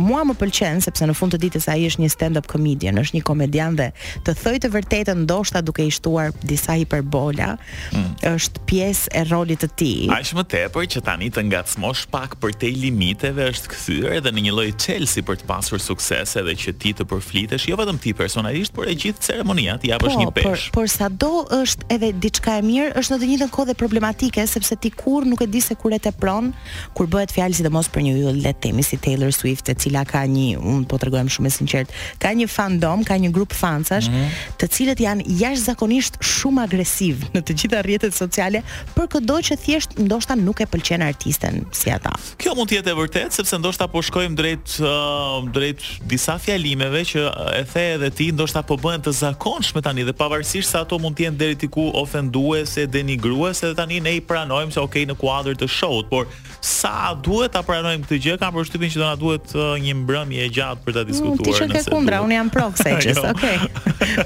mua 0.02 0.22
më 0.28 0.34
pëlqen 0.40 0.80
sepse 0.82 1.06
në 1.08 1.14
fund 1.16 1.34
të 1.34 1.40
ditës 1.44 1.68
ai 1.70 1.78
është 1.86 2.02
një 2.02 2.10
stand-up 2.12 2.48
comedian, 2.50 2.98
është 2.98 3.18
një 3.18 3.24
komedian 3.28 3.76
dhe 3.78 3.90
të 4.26 4.34
thoj 4.40 4.54
të 4.64 4.70
vërtetën 4.74 5.20
ndoshta 5.26 5.62
duke 5.64 5.84
i 5.86 5.92
shtuar 5.94 6.32
disa 6.46 6.74
hiperbola, 6.80 7.52
mm. 7.92 8.10
është 8.32 8.62
pjesë 8.70 9.12
e 9.20 9.22
rolit 9.30 9.62
të 9.62 9.68
tij. 9.78 10.08
Aq 10.16 10.32
më 10.38 10.44
tepër 10.56 10.88
që 10.96 11.04
tani 11.06 11.28
të 11.34 11.46
ngacmosh 11.52 12.04
pak 12.12 12.34
për 12.42 12.56
te 12.64 12.70
limiteve 12.74 13.46
është 13.52 13.72
kthyer 13.76 14.16
edhe 14.18 14.32
në 14.34 14.46
një 14.48 14.56
lloj 14.56 14.66
çelsi 14.86 15.22
për 15.28 15.38
të 15.44 15.48
pasur 15.50 15.82
sukses 15.84 16.34
edhe 16.42 16.56
që 16.64 16.74
ti 16.82 16.94
të 16.98 17.06
përflitesh 17.10 17.68
jo 17.70 17.78
vetëm 17.80 18.00
ti 18.02 18.14
personalisht, 18.16 18.74
por 18.76 18.90
e 18.90 18.94
gjithë 18.98 19.22
ceremonia 19.28 19.78
ti 19.82 19.92
japësh 19.92 20.18
po, 20.18 20.24
një 20.24 20.32
pesh. 20.40 20.66
Por, 20.72 20.80
por 20.80 20.90
sado 20.96 21.32
është 21.60 21.90
edhe 21.94 22.10
diçka 22.26 22.58
e 22.60 22.66
mirë, 22.66 22.90
është 23.00 23.14
në 23.16 23.22
të 23.22 23.30
njëjtën 23.30 23.54
kohë 23.54 23.68
dhe 23.72 23.78
problematike 23.80 24.46
sepse 24.50 24.78
ti 24.82 24.90
kur 24.96 25.26
nuk 25.28 25.46
e 25.46 25.50
di 25.52 25.62
se 25.62 25.76
kur 25.78 25.94
e 25.96 26.00
tepron, 26.06 26.50
kur 26.96 27.08
bëhet 27.12 27.35
fjalë 27.36 27.58
sidomos 27.60 27.88
për 27.92 28.06
një 28.06 28.14
yll 28.16 28.38
le 28.44 28.52
të 28.56 28.66
themi 28.70 28.84
si 28.86 28.96
Taylor 29.02 29.32
Swift 29.34 29.68
e 29.70 29.74
cila 29.78 30.04
ka 30.08 30.22
një, 30.30 30.56
un 30.60 30.84
po 30.88 30.96
të 31.00 31.24
shumë 31.36 31.50
e 31.50 31.54
sinqert, 31.54 31.92
ka 32.22 32.32
një 32.36 32.46
fandom, 32.50 33.02
ka 33.06 33.16
një 33.20 33.30
grup 33.34 33.52
fancash, 33.56 34.08
mhm. 34.12 34.36
të 34.60 34.68
cilët 34.76 35.00
janë 35.04 35.26
jashtëzakonisht 35.42 36.18
shumë 36.34 36.64
agresiv 36.66 37.24
në 37.34 37.42
të 37.46 37.56
gjitha 37.62 37.82
rrjetet 37.84 38.16
sociale 38.16 38.62
për 38.94 39.08
çdo 39.16 39.38
që 39.50 39.58
thjesht 39.64 39.98
ndoshta 40.06 40.36
nuk 40.38 40.62
e 40.64 40.68
pëlqen 40.70 41.04
artisten 41.06 41.60
si 41.76 41.92
ata. 41.92 42.12
Kjo 42.40 42.54
mund 42.56 42.70
të 42.70 42.78
jetë 42.78 42.92
e 42.92 42.96
vërtetë 43.00 43.36
sepse 43.38 43.58
ndoshta 43.60 43.88
po 43.92 44.02
shkojmë 44.04 44.36
drejt 44.38 44.76
uh, 44.84 45.38
drejt 45.54 45.84
disa 46.10 46.36
fjalimeve 46.42 47.02
që 47.12 47.24
uh, 47.28 47.58
e 47.58 47.64
the 47.72 47.84
edhe 47.96 48.10
ti 48.16 48.26
ndoshta 48.34 48.62
po 48.68 48.78
bëhen 48.80 49.02
të 49.04 49.12
zakonshme 49.20 49.82
tani 49.84 50.04
dhe 50.08 50.14
pavarësisht 50.18 50.70
se 50.72 50.80
ato 50.80 50.98
mund 51.02 51.18
të 51.18 51.26
jenë 51.26 51.38
deri 51.40 51.56
diku 51.64 51.88
ofenduese, 52.00 52.86
denigruese, 52.86 53.70
edhe 53.70 53.76
tani 53.82 54.00
ne 54.04 54.14
i 54.16 54.20
pranojmë 54.22 54.74
se 54.76 54.80
okay 54.84 55.06
në 55.10 55.16
kuadër 55.20 55.58
të 55.60 55.68
show-ut, 55.70 56.08
por 56.10 56.28
sa 56.66 56.92
duhet 57.26 57.50
ta 57.58 57.62
pranojmë 57.66 58.04
këtë 58.06 58.18
gjë, 58.22 58.34
kam 58.40 58.54
përshtypjen 58.54 58.92
që 58.94 59.00
do 59.02 59.06
na 59.06 59.18
duhet 59.18 59.52
uh, 59.56 59.74
një 59.82 59.94
mbrëmje 60.02 60.44
e 60.44 60.50
gjatë 60.56 60.84
për 60.84 60.96
ta 60.96 61.02
mm, 61.02 61.10
diskutuar. 61.10 61.42
Ti 61.42 61.54
çka 61.58 61.66
ke 61.72 61.82
kundra, 61.90 62.20
unë 62.22 62.36
jam 62.36 62.50
pro 62.54 62.66
kësaj 62.74 62.94
gjë. 63.02 63.14
Okej. 63.32 63.56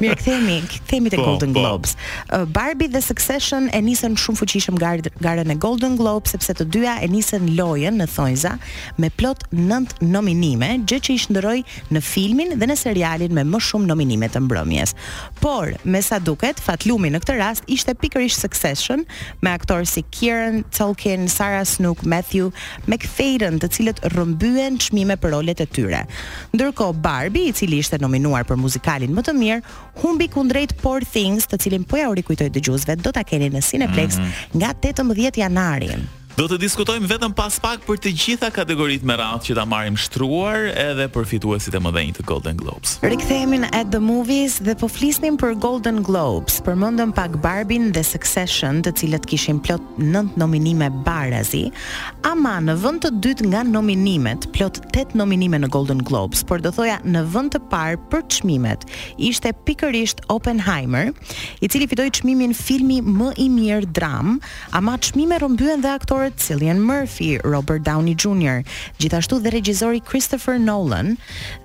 Mirë, 0.03 0.17
kthehemi, 0.21 0.57
kthehemi 0.75 1.13
te 1.13 1.19
po, 1.21 1.25
Golden 1.31 1.55
po. 1.57 1.63
Globes. 1.63 1.95
Uh, 2.29 2.45
Barbie 2.51 2.91
dhe 2.93 3.01
Succession 3.05 3.69
e 3.73 3.81
nisën 3.87 4.17
shumë 4.21 4.41
fuqishëm 4.43 4.79
garën 4.83 5.41
e 5.55 5.57
Golden 5.63 5.97
Globe 6.01 6.29
sepse 6.29 6.55
të 6.59 6.67
dyja 6.75 6.99
e 7.05 7.09
nisën 7.11 7.49
lojën 7.57 7.97
në 8.03 8.09
thonjza 8.13 8.55
me 9.01 9.09
plot 9.17 9.47
9 9.55 10.01
nominime, 10.11 10.69
gjë 10.85 11.01
që 11.07 11.15
i 11.17 11.21
shndroi 11.25 11.63
në 11.97 12.05
filmin 12.05 12.53
dhe 12.61 12.69
në 12.71 12.77
serialin 12.81 13.35
me 13.37 13.47
më 13.49 13.63
shumë 13.71 13.89
nominime 13.91 14.29
të 14.35 14.45
mbrëmjes. 14.45 14.95
Por, 15.41 15.73
me 15.89 16.03
sa 16.05 16.21
duket, 16.21 16.61
fatlumi 16.61 17.11
në 17.15 17.23
këtë 17.25 17.39
rast 17.41 17.71
ishte 17.71 17.97
pikërisht 18.03 18.45
Succession 18.45 19.07
me 19.41 19.55
aktorë 19.57 19.89
si 19.89 20.05
Kieran 20.13 20.63
Culkin, 20.77 21.29
Sarah 21.31 21.65
Snook, 21.69 22.05
Matthew 22.05 22.51
me 22.89 22.97
kthejrën 23.01 23.59
të 23.61 23.69
cilët 23.75 24.01
rëmbyen 24.15 24.79
çmime 24.85 25.17
për 25.21 25.35
rolet 25.35 25.61
e 25.63 25.67
tyre. 25.75 26.05
Ndërkohë 26.55 27.01
Barbie, 27.05 27.51
i 27.51 27.57
cili 27.57 27.81
ishte 27.83 27.99
nominuar 28.01 28.47
për 28.49 28.61
muzikalin 28.63 29.15
më 29.17 29.27
të 29.27 29.37
mirë, 29.41 29.61
humbi 30.03 30.31
kundrejt 30.33 30.77
Poor 30.81 31.05
Things, 31.05 31.49
të 31.51 31.61
cilin 31.67 31.85
po 31.89 32.01
ja 32.01 32.11
rikujtoj 32.15 32.51
dëgjuesve, 32.57 32.99
do 33.05 33.13
ta 33.15 33.25
keni 33.27 33.51
në 33.55 33.65
Cineplex 33.69 34.17
mm 34.19 34.25
-hmm. 34.25 34.63
nga 34.63 34.73
18 34.89 35.41
janari. 35.45 35.91
Do 36.41 36.47
të 36.49 36.57
diskutojmë 36.63 37.09
vetëm 37.11 37.35
pas 37.37 37.59
pak 37.61 37.83
për 37.85 37.99
të 38.01 38.11
gjitha 38.17 38.49
kategoritë 38.57 39.05
me 39.05 39.13
radhë 39.21 39.43
që 39.45 39.55
ta 39.59 39.67
marrim 39.69 39.97
shtruar 40.01 40.71
edhe 40.73 41.05
për 41.13 41.27
fituesit 41.29 41.75
e 41.77 41.81
mëdhenj 41.85 42.15
të 42.17 42.23
Golden 42.31 42.57
Globes. 42.63 42.95
Rikthehemi 43.05 43.59
në 43.61 43.69
At 43.77 43.91
the 43.93 43.99
Movies 44.01 44.55
dhe 44.65 44.73
po 44.81 44.89
flisnim 44.89 45.37
për 45.43 45.59
Golden 45.61 45.99
Globes. 46.07 46.57
Përmendëm 46.65 47.13
pak 47.19 47.35
Barbie 47.45 47.91
dhe 47.93 48.01
Succession, 48.09 48.79
të 48.81 48.95
cilët 49.03 49.29
kishin 49.29 49.59
plot 49.67 49.85
9 50.01 50.31
nominime 50.41 50.89
barazi, 51.05 51.67
ama 52.31 52.55
në 52.71 52.79
vend 52.87 53.05
të 53.05 53.13
dytë 53.21 53.51
nga 53.53 53.61
nominimet, 53.75 54.49
plot 54.57 54.81
8 54.97 55.13
nominime 55.21 55.61
në 55.61 55.69
Golden 55.77 56.01
Globes, 56.09 56.41
por 56.49 56.65
do 56.65 56.73
thoja 56.73 56.97
në 57.05 57.27
vend 57.37 57.53
të 57.59 57.61
parë 57.75 58.01
për 58.15 58.25
çmimet, 58.39 58.89
ishte 59.29 59.53
pikërisht 59.69 60.25
Oppenheimer, 60.33 61.13
i 61.61 61.69
cili 61.69 61.85
fitoi 61.93 62.09
çmimin 62.23 62.57
filmi 62.57 63.03
më 63.05 63.31
i 63.45 63.51
mirë 63.59 63.93
dram, 64.01 64.39
ama 64.73 64.97
çmimet 65.05 65.45
rrëmbyen 65.45 65.85
dhe 65.85 65.93
aktorët 65.99 66.29
Cillian 66.37 66.79
Murphy, 66.81 67.39
Robert 67.43 67.83
Downey 67.83 68.15
Jr., 68.15 68.63
gjithashtu 69.01 69.41
dhe 69.43 69.51
regjizori 69.51 70.01
Christopher 70.05 70.59
Nolan, 70.61 71.15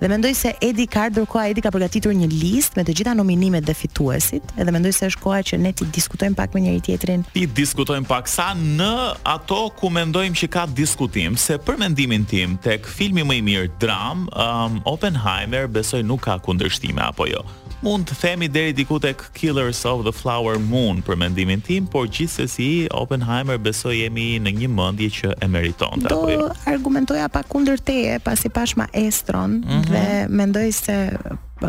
dhe 0.00 0.08
mendoj 0.10 0.32
se 0.36 0.52
Eddie 0.62 0.88
Card 0.90 1.14
ndërkohë 1.16 1.50
Eddie 1.52 1.64
ka 1.64 1.72
përgatitur 1.74 2.14
një 2.16 2.28
listë 2.32 2.80
me 2.80 2.84
të 2.86 2.96
gjitha 3.00 3.14
nominimet 3.16 3.64
dhe 3.66 3.76
fituesit, 3.76 4.44
edhe 4.60 4.74
mendoj 4.74 4.92
se 4.96 5.08
është 5.12 5.22
koha 5.24 5.40
që 5.50 5.60
ne 5.62 5.72
të 5.76 5.88
diskutojmë 5.98 6.36
pak 6.38 6.54
me 6.56 6.64
njëri 6.66 6.82
tjetrin. 6.88 7.24
Ti 7.34 7.44
diskutojmë 7.56 8.08
pak 8.10 8.28
sa 8.30 8.50
në 8.58 8.92
ato 9.36 9.62
ku 9.78 9.90
mendojmë 9.94 10.40
që 10.42 10.50
ka 10.56 10.66
diskutim, 10.76 11.36
se 11.40 11.58
për 11.58 11.80
mendimin 11.82 12.24
tim 12.28 12.56
tek 12.62 12.88
filmi 12.88 13.24
më 13.26 13.40
i 13.40 13.46
mirë 13.50 13.70
dram, 13.82 14.26
um, 14.32 14.80
Oppenheimer 14.86 15.68
besoj 15.70 16.02
nuk 16.06 16.26
ka 16.28 16.38
kundërshtime 16.42 17.00
apo 17.06 17.28
jo 17.30 17.44
mund 17.86 18.08
të 18.10 18.16
themi 18.18 18.48
deri 18.50 18.72
diku 18.74 18.96
tek 19.02 19.20
Killers 19.34 19.84
of 19.86 20.00
the 20.06 20.12
Flower 20.18 20.58
Moon 20.58 21.02
për 21.06 21.18
mendimin 21.22 21.60
tim, 21.62 21.86
por 21.90 22.08
gjithsesi 22.10 22.88
Oppenheimer 22.98 23.60
besoj 23.62 23.94
jemi 24.00 24.34
në 24.42 24.52
një 24.60 24.70
mendje 24.74 25.06
që 25.20 25.34
e 25.44 25.48
meriton 25.52 26.02
apo 26.08 26.28
jo. 26.32 26.40
Do 26.42 26.52
argumentoja 26.72 27.28
pa 27.30 27.44
kundër 27.46 27.82
teje 27.86 28.16
pasi 28.26 28.50
pash 28.50 28.74
ma 28.80 28.88
Estron 28.92 29.58
mm 29.58 29.62
-hmm. 29.62 29.84
dhe 29.90 30.26
mendoj 30.28 30.66
se 30.72 30.96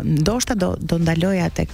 ndoshta 0.04 0.54
do 0.54 0.74
do 0.80 0.98
ndaloja 0.98 1.48
tek 1.50 1.70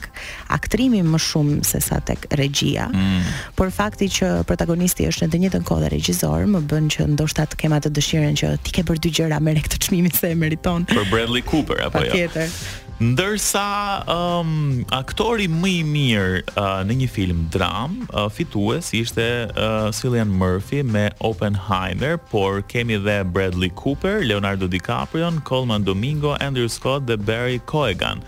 aktrimi 0.49 1.01
më 1.03 1.19
shumë 1.19 1.65
se 1.71 1.81
sa 1.81 2.01
tek 2.01 2.27
regjia. 2.31 2.87
Mm. 2.89 3.23
Por 3.57 3.71
fakti 3.71 4.09
që 4.09 4.43
protagonisti 4.43 5.07
është 5.09 5.27
në 5.27 5.31
të 5.33 5.39
njëjtën 5.41 5.65
kohë 5.69 5.81
dhe 5.83 5.89
regjisor 5.89 6.41
më 6.55 6.61
bën 6.71 6.85
që 6.95 7.01
ndoshta 7.09 7.43
të 7.43 7.57
kema 7.57 7.81
të 7.81 7.89
dëshirën 7.99 8.35
që 8.41 8.47
ti 8.63 8.71
ke 8.75 8.83
bërë 8.89 9.01
dy 9.05 9.11
gjëra 9.17 9.41
me 9.41 9.55
rek 9.55 9.67
të 9.73 9.77
çmimit 9.85 10.15
se 10.17 10.31
e 10.31 10.35
meriton. 10.35 10.87
Për 10.87 11.11
Bradley 11.11 11.43
Cooper 11.51 11.77
apo 11.87 11.99
jo? 11.99 12.05
Patjetër. 12.11 12.49
Ndërsa 12.95 14.07
um, 14.07 14.85
aktori 14.95 15.49
më 15.51 15.71
i 15.73 15.79
mirë 15.83 16.43
uh, 16.55 16.83
në 16.87 16.95
një 17.01 17.09
film 17.11 17.41
dram 17.51 17.97
uh, 18.07 18.29
fitues 18.31 18.93
ishte 18.95 19.25
uh, 19.51 19.89
Cillian 19.91 20.31
Murphy 20.31 20.85
me 20.87 21.09
Oppenheimer, 21.27 22.21
por 22.31 22.61
kemi 22.71 23.01
dhe 23.03 23.17
Bradley 23.27 23.73
Cooper, 23.75 24.23
Leonardo 24.23 24.69
DiCaprio, 24.71 25.33
Colman 25.43 25.83
Domingo, 25.83 26.37
Andrew 26.39 26.71
Scott 26.71 27.09
dhe 27.11 27.19
Barry 27.19 27.59
Keoghan. 27.67 28.23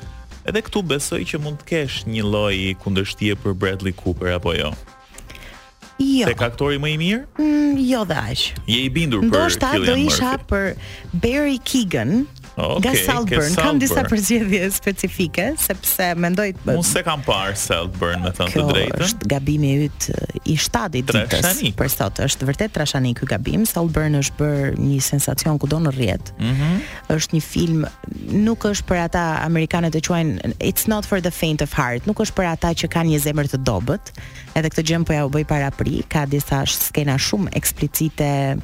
Edhe 0.50 0.62
këtu 0.66 0.82
besoj 0.86 1.22
që 1.26 1.40
mund 1.46 1.62
të 1.62 1.70
kesh 1.70 2.00
një 2.10 2.26
lloj 2.26 2.58
kundërshtie 2.82 3.38
për 3.46 3.54
Bradley 3.58 3.94
Cooper 3.98 4.34
apo 4.34 4.56
jo. 4.58 4.74
Jo. 5.96 6.26
Tek 6.28 6.42
aktori 6.44 6.76
më 6.76 6.90
i 6.92 6.96
mirë? 7.00 7.20
Mm, 7.40 7.76
jo 7.88 8.02
dash. 8.08 8.50
Je 8.68 8.82
i 8.84 8.90
bindur 8.92 9.22
për 9.32 9.46
Cillian 9.54 9.80
Murphy. 9.80 9.86
Do 9.88 9.94
isha 10.02 10.32
për 10.44 10.66
Barry 11.24 11.56
Keoghan. 11.64 12.26
Okay, 12.56 12.80
nga 12.80 12.92
Saltburn, 13.20 13.52
kam 13.52 13.76
disa 13.76 14.00
përgjedhje 14.08 14.62
specifike 14.72 15.42
sepse 15.60 16.06
mendoj 16.16 16.54
Më 16.64 16.76
se 16.88 17.02
kam 17.04 17.20
parë 17.24 17.52
Saltburn 17.60 18.22
me 18.24 18.30
thënë 18.32 18.54
të 18.54 18.54
Kjo 18.54 18.94
Është 19.06 19.28
gabimi 19.28 19.72
yt 19.84 20.06
i 20.48 20.54
shtadit 20.56 21.12
ditës. 21.12 21.60
Për 21.76 21.90
sot 21.92 22.22
është 22.24 22.48
vërtet 22.48 22.72
trashani 22.72 23.12
ky 23.18 23.28
gabim. 23.28 23.66
Saltburn 23.68 24.16
është 24.22 24.38
për 24.38 24.78
një 24.80 25.02
sensacion 25.04 25.58
kudo 25.60 25.82
në 25.84 25.92
rjetë, 25.98 26.32
Ëh. 26.32 26.40
Mm 26.40 26.56
-hmm. 26.56 26.88
Është 27.16 27.36
një 27.36 27.42
film 27.44 27.84
nuk 28.48 28.64
është 28.70 28.86
për 28.88 29.02
ata 29.04 29.24
amerikanët 29.44 29.92
e 29.94 30.02
quajnë 30.08 30.54
it's 30.70 30.88
not 30.88 31.04
for 31.04 31.20
the 31.20 31.30
faint 31.30 31.60
of 31.62 31.72
heart. 31.76 32.06
Nuk 32.06 32.24
është 32.24 32.36
për 32.40 32.46
ata 32.54 32.72
që 32.72 32.88
kanë 32.88 33.12
një 33.12 33.18
zemër 33.18 33.46
të 33.52 33.60
dobët. 33.68 34.12
Edhe 34.56 34.68
këtë 34.70 34.86
gjë 34.88 35.04
po 35.04 35.12
ja 35.12 35.26
u 35.26 35.30
bëj 35.30 35.44
para 35.44 35.70
pri, 35.70 36.02
ka 36.08 36.24
disa 36.26 36.64
skena 36.66 37.18
shumë 37.18 37.52
eksplicite 37.52 38.56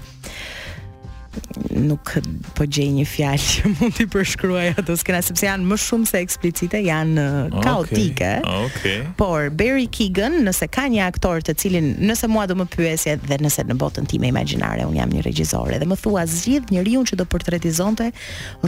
nuk 1.83 2.11
po 2.57 2.65
gjej 2.69 2.89
një 2.93 3.05
fjalë 3.09 3.41
që 3.41 3.69
mund 3.79 3.95
t'i 3.97 4.05
përshkruaj 4.13 4.67
ato 4.83 4.95
skena 5.01 5.21
sepse 5.25 5.47
janë 5.47 5.65
më 5.73 5.79
shumë 5.81 6.09
se 6.11 6.21
eksplicite, 6.21 6.81
janë 6.85 7.23
uh, 7.23 7.57
kaotike. 7.65 8.31
Okej. 8.43 8.67
okay. 8.67 8.99
Por 9.19 9.49
Barry 9.55 9.87
Keegan, 9.93 10.41
nëse 10.47 10.69
ka 10.75 10.85
një 10.93 11.01
aktor 11.07 11.41
të 11.47 11.55
cilin, 11.63 11.89
nëse 12.11 12.29
mua 12.33 12.45
do 12.51 12.57
më 12.61 12.67
pyesje 12.75 13.17
dhe 13.25 13.39
nëse 13.43 13.65
në 13.69 13.79
botën 13.81 14.09
time 14.11 14.29
imagjinare 14.33 14.85
un 14.89 14.97
jam 14.99 15.13
një 15.13 15.25
regjisor 15.29 15.73
dhe 15.81 15.89
më 15.89 15.99
thua 16.03 16.27
zgjidh 16.29 16.73
njeriu 16.77 17.05
që 17.09 17.21
do 17.23 17.27
portretizonte 17.33 18.11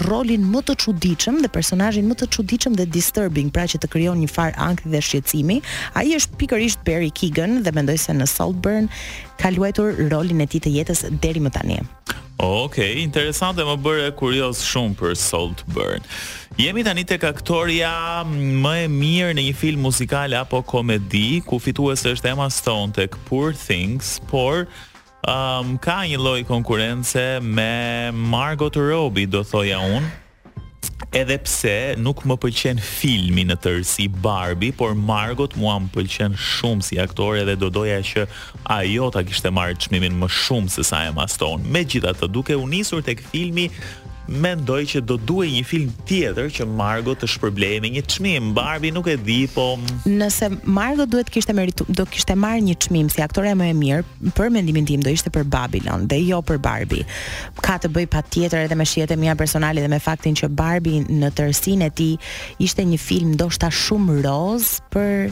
rolin 0.09 0.47
më 0.55 0.65
të 0.71 0.79
çuditshëm 0.87 1.41
dhe 1.45 1.53
personazhin 1.53 2.09
më 2.09 2.19
të 2.23 2.31
çuditshëm 2.39 2.79
dhe 2.81 2.89
disturbing, 2.95 3.53
pra 3.55 3.67
që 3.69 3.83
të 3.85 3.93
krijon 3.93 4.21
një 4.25 4.31
far 4.33 4.57
ankthi 4.61 4.93
dhe 4.95 5.03
shqetësimi, 5.05 5.61
ai 6.01 6.09
është 6.17 6.41
pikërisht 6.41 6.85
Barry 6.89 7.11
Keegan 7.13 7.61
dhe 7.67 7.75
mendoj 7.77 7.99
se 8.09 8.17
në 8.17 8.29
Saltburn 8.33 8.89
ka 9.41 9.53
luajtur 9.53 10.07
rolin 10.13 10.45
e 10.45 10.49
tij 10.51 10.65
të 10.65 10.75
jetës 10.79 11.05
deri 11.25 11.43
më 11.45 11.51
tani. 11.59 11.81
Ok, 12.43 12.79
interesant 12.99 13.55
dhe 13.55 13.63
më 13.63 13.77
bërë 13.85 14.07
kurios 14.19 14.59
shumë 14.67 14.97
për 14.99 15.13
Salt 15.19 15.61
Burn. 15.71 16.03
Jemi 16.59 16.83
tani 16.87 17.05
tek 17.07 17.23
aktoria 17.29 17.93
më 18.27 18.73
e 18.85 18.89
mirë 18.91 19.37
në 19.39 19.45
një 19.51 19.55
film 19.59 19.87
muzikal 19.87 20.35
apo 20.41 20.59
komedi, 20.67 21.39
ku 21.47 21.61
fituese 21.63 22.11
është 22.17 22.33
Emma 22.35 22.49
Stone 22.51 22.95
tek 22.95 23.15
Poor 23.31 23.55
Things, 23.55 24.17
por 24.31 24.67
um, 25.27 25.77
ka 25.79 26.03
një 26.11 26.19
loj 26.19 26.43
konkurrence 26.51 27.25
me 27.41 28.11
Margot 28.11 28.83
Robbie, 28.83 29.31
do 29.31 29.45
thoja 29.47 29.79
unë. 29.87 30.24
Edhe 31.15 31.37
pse 31.47 31.73
nuk 32.03 32.25
më 32.27 32.35
pëlqen 32.43 32.81
filmi 32.83 33.45
në 33.47 33.55
tërësi 33.63 34.09
Barbie, 34.25 34.73
por 34.75 34.97
Margot 34.99 35.53
mua 35.61 35.77
më 35.85 35.93
pëlqen 35.95 36.35
shumë 36.43 36.83
si 36.89 36.99
aktore 36.99 37.45
dhe 37.47 37.55
do 37.61 37.69
doja 37.77 38.01
që 38.09 38.25
ajo 38.81 39.11
ta 39.15 39.23
kishte 39.29 39.53
marrë 39.55 39.77
çmimin 39.85 40.19
më 40.25 40.31
shumë 40.41 40.73
se 40.75 40.87
sa 40.91 41.05
Emma 41.07 41.29
Stone. 41.31 41.63
Megjithatë, 41.77 42.31
duke 42.35 42.59
u 42.59 42.67
nisur 42.75 43.05
tek 43.07 43.23
filmi 43.31 43.69
mendoj 44.29 44.85
që 44.89 45.03
do 45.05 45.17
duhej 45.21 45.51
një 45.59 45.63
film 45.69 45.91
tjetër 46.09 46.49
që 46.57 46.65
Margo 46.73 47.13
të 47.19 47.29
shpërblejë 47.35 47.81
me 47.85 47.91
një 47.99 48.03
çmim. 48.15 48.51
Barbie 48.57 48.93
nuk 48.95 49.09
e 49.11 49.19
di, 49.21 49.43
po 49.53 49.75
nëse 50.09 50.49
Margo 50.65 51.07
duhet 51.11 51.29
kishte 51.33 51.53
meritu, 51.57 51.85
do 51.89 52.07
kishte 52.09 52.37
marrë 52.39 52.65
një 52.71 52.77
çmim 52.87 53.11
si 53.13 53.21
aktore 53.25 53.53
më 53.57 53.69
e 53.71 53.77
mirë, 53.77 54.07
për 54.37 54.53
mendimin 54.55 54.87
tim 54.89 55.05
do 55.05 55.13
ishte 55.13 55.33
për 55.35 55.45
Babylon 55.53 56.07
dhe 56.11 56.19
jo 56.25 56.41
për 56.45 56.61
Barbie. 56.65 57.05
Ka 57.65 57.77
të 57.83 57.91
bëj 57.95 58.09
patjetër 58.15 58.65
edhe 58.69 58.79
me 58.81 58.87
shihet 58.89 59.13
e 59.15 59.21
mia 59.21 59.37
personale 59.39 59.85
dhe 59.85 59.93
me 59.93 60.01
faktin 60.03 60.37
që 60.41 60.49
Barbie 60.57 61.05
në 61.05 61.33
tërësinë 61.37 61.91
e 61.91 61.95
tij 61.95 62.37
ishte 62.65 62.85
një 62.89 63.01
film 63.05 63.35
ndoshta 63.37 63.69
shumë 63.73 64.23
roz 64.25 64.79
për 64.95 65.29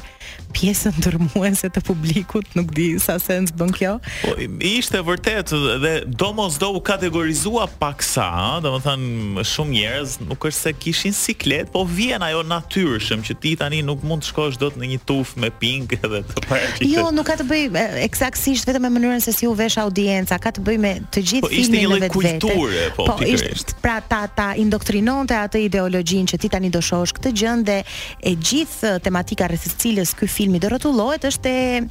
pjesën 0.53 0.93
ndërmuese 1.01 1.71
të 1.73 1.81
publikut, 1.87 2.47
nuk 2.57 2.69
di 2.77 2.93
sa 3.03 3.17
sens 3.21 3.51
bën 3.57 3.73
kjo. 3.77 3.97
Po 4.23 4.37
ishte 4.65 5.01
vërtet 5.05 5.55
dhe 5.83 5.93
domosdoshmë 6.07 6.63
u 6.79 6.83
kategorizua 6.85 7.65
paksa, 7.81 8.29
ëh, 8.63 8.82
thënë 8.85 9.43
shumë 9.51 9.75
njerëz 9.77 10.15
nuk 10.29 10.47
është 10.49 10.59
se 10.59 10.73
kishin 10.83 11.15
siklet, 11.17 11.71
po 11.75 11.85
vjen 11.89 12.23
ajo 12.27 12.43
natyrshëm 12.49 13.23
që 13.27 13.37
ti 13.43 13.55
tani 13.61 13.81
nuk 13.87 14.03
mund 14.07 14.25
të 14.25 14.31
shkosh 14.33 14.59
dot 14.61 14.79
në 14.81 14.91
një 14.95 15.01
tufë 15.09 15.43
me 15.45 15.51
ping 15.63 15.87
edhe 15.99 16.23
të 16.29 16.45
paraqitesh. 16.49 16.95
Jo, 16.95 17.07
nuk 17.15 17.29
ka 17.31 17.37
të 17.41 17.47
bëj 17.49 17.79
eksaktësisht 18.07 18.69
vetëm 18.69 18.87
me 18.87 18.91
mënyrën 18.97 19.25
se 19.25 19.35
si 19.37 19.49
u 19.51 19.55
vesh 19.59 19.79
audienca, 19.83 20.39
ka 20.43 20.53
të 20.57 20.65
bëj 20.67 20.79
me 20.83 20.93
të 21.13 21.25
gjithë 21.29 21.43
po, 21.47 21.53
filmin 21.53 21.85
në 21.85 21.99
vetë. 21.99 22.15
Po 22.15 22.23
ishte 22.23 22.33
një 22.33 22.41
kulturë, 22.41 22.89
po 22.99 23.07
pikërisht. 23.11 23.47
Po 23.47 23.59
ishte 23.63 23.79
pra 23.85 23.97
ta 24.11 24.23
ta 24.39 24.49
indoktrinonte 24.63 25.37
atë 25.45 25.63
ideologjinë 25.69 26.35
që 26.35 26.41
ti 26.43 26.51
tani 26.57 26.73
do 26.75 26.83
shohësh 26.83 27.15
këtë 27.19 27.35
gjë 27.43 27.55
dhe 27.71 27.79
e 28.19 28.35
gjithë 28.51 28.97
tematika 29.07 29.51
rreth 29.53 29.71
cilës 29.83 30.17
ky 30.19 30.29
film 30.39 30.59
i 30.59 30.63
do 30.65 30.73
rrotullohet 30.75 31.31
është 31.31 31.55
e 31.55 31.87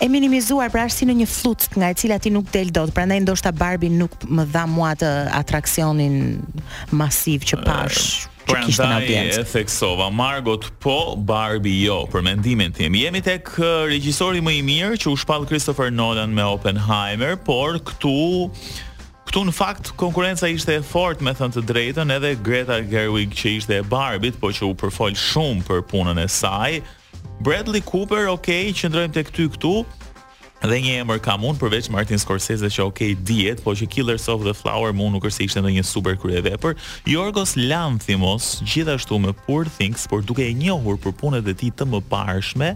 e 0.00 0.08
minimizuar 0.08 0.70
pra 0.72 0.86
si 0.92 1.06
në 1.08 1.16
një 1.22 1.26
flut 1.28 1.66
nga 1.78 1.92
e 1.92 1.96
cila 1.98 2.18
ti 2.22 2.32
nuk 2.32 2.48
del 2.54 2.70
do 2.74 2.86
të 2.88 2.94
pra 2.96 3.06
ndoshta 3.08 3.52
Barbie 3.54 3.90
nuk 3.92 4.16
më 4.24 4.46
dha 4.52 4.64
mua 4.68 4.94
atë 4.96 5.12
atraksionin 5.38 6.40
masiv 6.94 7.44
që 7.48 7.60
pash 7.64 8.24
e, 8.24 8.32
që 8.48 8.62
kishtë 8.64 8.88
në 8.90 8.98
audiencë 8.98 9.28
pra 9.28 9.44
ndaj 9.44 9.44
e 9.44 9.46
theksova 9.52 10.10
Margot 10.14 10.68
po 10.82 10.96
Barbie 11.16 11.78
jo 11.88 12.02
për 12.12 12.26
mendimin 12.30 12.74
tim 12.76 12.96
jemi 13.00 13.22
tek 13.24 13.48
regjisori 13.92 14.42
më 14.44 14.56
i 14.60 14.66
mirë 14.72 15.00
që 15.04 15.12
u 15.12 15.16
shpalë 15.24 15.48
Christopher 15.50 15.92
Nolan 15.94 16.34
me 16.36 16.46
Oppenheimer 16.46 17.36
por 17.38 17.80
këtu 17.92 18.50
Këtu 19.28 19.42
në 19.44 19.52
fakt, 19.52 19.90
konkurenca 20.00 20.48
ishte 20.48 20.78
e 20.78 20.80
fort 20.80 21.20
me 21.20 21.34
thënë 21.36 21.52
të 21.58 21.62
drejtën 21.68 22.12
edhe 22.14 22.30
Greta 22.40 22.78
Gerwig 22.88 23.34
që 23.36 23.50
ishte 23.58 23.76
e 23.76 23.84
barbit, 23.84 24.38
po 24.40 24.48
që 24.56 24.64
u 24.70 24.70
përfol 24.80 25.12
shumë 25.20 25.66
për 25.68 25.82
punën 25.90 26.22
e 26.22 26.24
saj, 26.32 26.78
Bradley 27.40 27.80
Cooper, 27.86 28.26
okay, 28.34 28.72
qëndrojmë 28.74 29.14
tek 29.14 29.28
ty 29.32 29.44
këtu. 29.48 29.82
Dhe 30.58 30.78
një 30.82 30.96
emër 31.04 31.20
kam 31.22 31.44
unë 31.46 31.60
përveç 31.60 31.86
Martin 31.94 32.18
Scorsese 32.18 32.66
që 32.74 32.82
okay 32.88 33.12
diet, 33.14 33.60
po 33.62 33.76
që 33.78 33.86
Killers 33.86 34.24
of 34.32 34.42
the 34.42 34.54
Flower 34.58 34.90
mua 34.90 35.12
nuk 35.14 35.28
është 35.28 35.36
se 35.36 35.44
ishte 35.52 35.62
një 35.70 35.84
super 35.86 36.18
krye 36.18 36.42
vepër. 36.48 36.74
Yorgos 37.06 37.54
Lanthimos 37.54 38.56
gjithashtu 38.66 39.20
me 39.22 39.34
Poor 39.46 39.70
Things, 39.76 40.08
por 40.10 40.26
duke 40.26 40.42
e 40.48 40.54
njohur 40.58 40.98
për 40.98 41.14
punët 41.20 41.52
e 41.52 41.54
tij 41.60 41.70
të 41.78 41.86
mëparshme, 41.92 42.72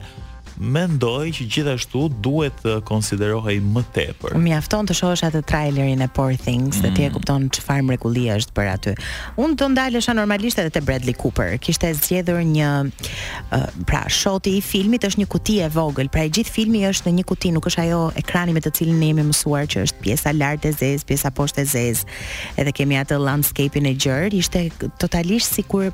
mendoj 0.60 1.30
që 1.36 1.46
gjithashtu 1.54 2.06
duhet 2.22 2.56
të 2.62 2.76
konsiderohej 2.88 3.58
më 3.64 3.82
tepër. 3.94 4.34
Më 4.36 4.42
mjafton 4.50 4.88
të 4.88 4.96
shohësh 4.98 5.24
atë 5.28 5.42
trailerin 5.48 6.02
e 6.04 6.08
Poor 6.12 6.34
Things 6.36 6.78
mm. 6.78 6.84
dhe 6.84 6.90
ti 6.96 7.06
e 7.06 7.08
mm. 7.08 7.14
kupton 7.16 7.46
çfarë 7.54 7.86
mrekulli 7.88 8.26
është 8.36 8.54
për 8.56 8.70
aty. 8.72 8.94
Unë 9.42 9.58
do 9.62 9.68
ndalesha 9.72 10.14
normalisht 10.16 10.60
edhe 10.62 10.72
te 10.74 10.82
Bradley 10.84 11.14
Cooper. 11.18 11.56
Kishte 11.62 11.92
zgjedhur 11.96 12.42
një 12.46 12.70
uh, 12.88 13.66
pra 13.88 14.04
shoti 14.12 14.56
i 14.58 14.62
filmit 14.64 15.04
është 15.08 15.22
një 15.22 15.28
kuti 15.32 15.58
e 15.64 15.70
vogël, 15.74 16.10
pra 16.12 16.26
i 16.28 16.32
gjithë 16.32 16.54
filmi 16.58 16.84
është 16.90 17.08
në 17.08 17.14
një 17.20 17.26
kuti, 17.32 17.52
nuk 17.56 17.68
është 17.70 17.84
ajo 17.86 18.02
ekrani 18.20 18.54
me 18.56 18.62
të 18.64 18.74
cilin 18.80 19.00
ne 19.00 19.10
jemi 19.12 19.26
mësuar 19.30 19.68
që 19.72 19.86
është 19.88 20.02
pjesa 20.04 20.34
lart 20.36 20.68
e 20.68 20.74
zezë, 20.76 21.08
pjesa 21.08 21.32
poshtë 21.34 21.64
e 21.64 21.68
zezë. 21.72 22.18
Edhe 22.62 22.74
kemi 22.76 22.98
atë 23.00 23.18
landscape-in 23.20 23.88
e 23.88 23.94
gjerë, 23.96 24.32
ishte 24.42 24.66
totalisht 25.02 25.56
sikur 25.56 25.88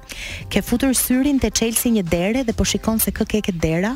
ke 0.51 0.62
futur 0.64 0.94
syrin 0.99 1.38
te 1.42 1.51
Chelsea 1.53 1.92
një 1.94 2.05
derë 2.12 2.47
dhe 2.49 2.55
po 2.57 2.64
shikon 2.66 2.99
se 3.03 3.12
kë 3.14 3.27
ke 3.31 3.40
ke 3.49 3.53
dera 3.61 3.94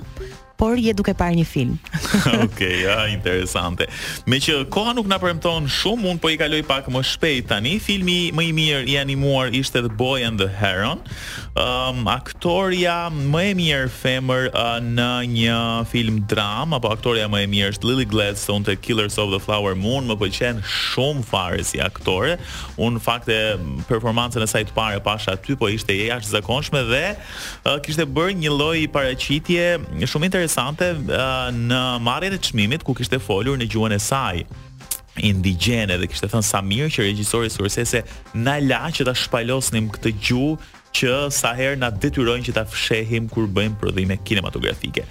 por 0.62 0.78
je 0.78 0.92
duke 0.94 1.10
parë 1.18 1.34
një 1.40 1.44
film. 1.48 1.74
Okej, 1.82 2.42
okay, 2.46 2.72
ja, 2.86 2.98
interesante. 3.10 3.88
Me 4.30 4.38
që 4.42 4.60
koha 4.72 4.92
nuk 4.94 5.08
na 5.10 5.16
premton 5.18 5.64
shumë, 5.66 6.06
un 6.12 6.20
po 6.22 6.30
i 6.30 6.36
kaloj 6.38 6.60
pak 6.68 6.86
më 6.94 7.00
shpejt 7.08 7.48
tani. 7.50 7.72
Filmi 7.82 8.28
më 8.36 8.44
i 8.44 8.52
mirë 8.54 8.82
i 8.92 8.98
animuar 9.00 9.50
ishte 9.58 9.82
The 9.82 9.90
Boy 9.98 10.22
and 10.26 10.38
the 10.38 10.46
Heron. 10.46 11.02
Um, 11.58 12.06
aktoria 12.08 13.08
më 13.12 13.42
e 13.50 13.56
mirë 13.58 13.88
femër 13.96 14.46
uh, 14.52 14.76
në 14.84 15.08
një 15.34 15.56
film 15.90 16.20
dram 16.30 16.72
apo 16.78 16.88
aktoria 16.94 17.26
më 17.28 17.42
e 17.44 17.50
mirë 17.52 17.72
është 17.74 17.90
Lily 17.90 18.06
Gladstone 18.08 18.64
te 18.64 18.76
Killers 18.80 19.18
of 19.20 19.34
the 19.34 19.40
Flower 19.42 19.74
Moon, 19.76 20.06
më 20.08 20.16
pëlqen 20.22 20.62
shumë 20.62 21.26
fare 21.28 21.66
si 21.66 21.82
aktore. 21.82 22.36
Un 22.78 23.02
fakte 23.02 23.40
performancën 23.90 24.46
e 24.46 24.50
saj 24.54 24.68
të 24.70 24.78
parë 24.78 25.02
pash 25.10 25.26
aty, 25.34 25.58
po 25.58 25.66
ishte 25.74 25.98
jashtëzakonshme 26.06 26.86
dhe 26.94 27.02
uh, 27.18 27.76
kishte 27.82 28.06
bërë 28.06 28.38
një 28.46 28.54
lloj 28.54 28.78
paraqitje 28.94 29.66
shumë 30.06 30.30
interesante 30.30 30.50
interesante 30.52 30.90
në 31.62 31.78
marrjen 32.04 32.34
e 32.34 32.38
çmimit 32.44 32.82
ku 32.84 32.92
kishte 32.98 33.16
folur 33.22 33.56
në 33.56 33.70
gjuhën 33.72 33.94
e 33.94 33.98
saj 34.02 34.42
indigjene 35.24 35.96
dhe 36.00 36.08
kishte 36.10 36.28
thënë 36.32 36.44
sa 36.44 36.60
mirë 36.64 36.90
që 36.92 37.06
regjisori 37.06 37.48
sukseses 37.52 38.02
na 38.34 38.58
la 38.60 38.82
që 38.92 39.06
ta 39.08 39.14
shpalosnim 39.16 39.88
këtë 39.94 40.12
gjuhë 40.28 40.68
që 40.96 41.12
sa 41.32 41.50
herë 41.56 41.78
na 41.80 41.88
detyrojnë 41.94 42.44
që 42.46 42.54
ta 42.56 42.64
fshehim 42.68 43.28
kur 43.32 43.48
bëjmë 43.54 43.78
prodhime 43.80 44.16
kinematografike. 44.28 45.04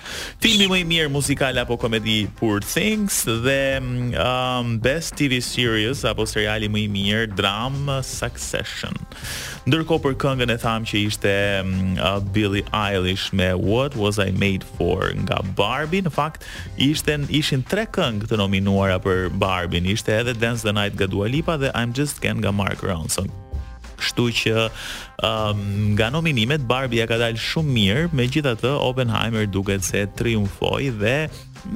Filmi 0.43 0.67
më 0.69 0.81
i 0.83 0.85
mirë 0.91 1.11
muzikal 1.13 1.57
apo 1.61 1.77
komedi 1.81 2.23
Poor 2.39 2.61
Things 2.63 3.21
dhe 3.25 3.61
um, 3.81 4.75
Best 4.83 5.17
TV 5.19 5.39
Series 5.45 6.03
apo 6.07 6.27
seriali 6.29 6.69
më 6.71 6.83
i 6.83 6.87
mirë 6.95 7.31
Dram 7.37 7.79
Succession. 8.05 8.95
Ndërkohë 9.69 10.05
për 10.07 10.17
këngën 10.21 10.55
e 10.55 10.59
tham 10.61 10.85
që 10.89 11.01
ishte 11.07 11.33
um, 11.63 11.73
uh, 11.97 12.17
Billie 12.33 12.63
Eilish 12.73 13.31
me 13.33 13.51
What 13.57 13.97
Was 13.99 14.21
I 14.21 14.29
Made 14.33 14.65
For 14.77 15.09
nga 15.27 15.41
Barbie, 15.57 16.05
në 16.05 16.13
fakt 16.13 16.45
ishte 16.81 17.19
ishin 17.35 17.65
tre 17.67 17.87
këngë 17.89 18.29
të 18.31 18.39
nominuara 18.41 18.99
për 19.03 19.29
Barbie, 19.41 19.81
ishte 19.93 20.13
edhe 20.21 20.37
Dance 20.39 20.65
the 20.65 20.73
Night 20.73 20.97
nga 20.97 21.09
Dua 21.09 21.29
Lipa 21.29 21.57
dhe 21.61 21.73
I'm 21.75 21.93
Just 21.95 22.21
Ken 22.21 22.39
nga 22.41 22.51
Mark 22.53 22.85
Ronson. 22.85 23.31
Kështu 24.01 24.25
që 24.41 24.53
um, 25.21 25.61
nga 25.97 26.07
nominimet 26.13 26.65
Barbie 26.69 27.05
ka 27.11 27.19
dalë 27.21 27.39
shumë 27.45 27.75
mirë 27.75 28.05
me 28.17 28.25
gjitha 28.33 28.55
të 28.63 28.73
Oppenheimer 28.89 29.47
duket 29.57 29.85
se 29.87 30.05
triumfoj 30.21 30.81
dhe 31.03 31.15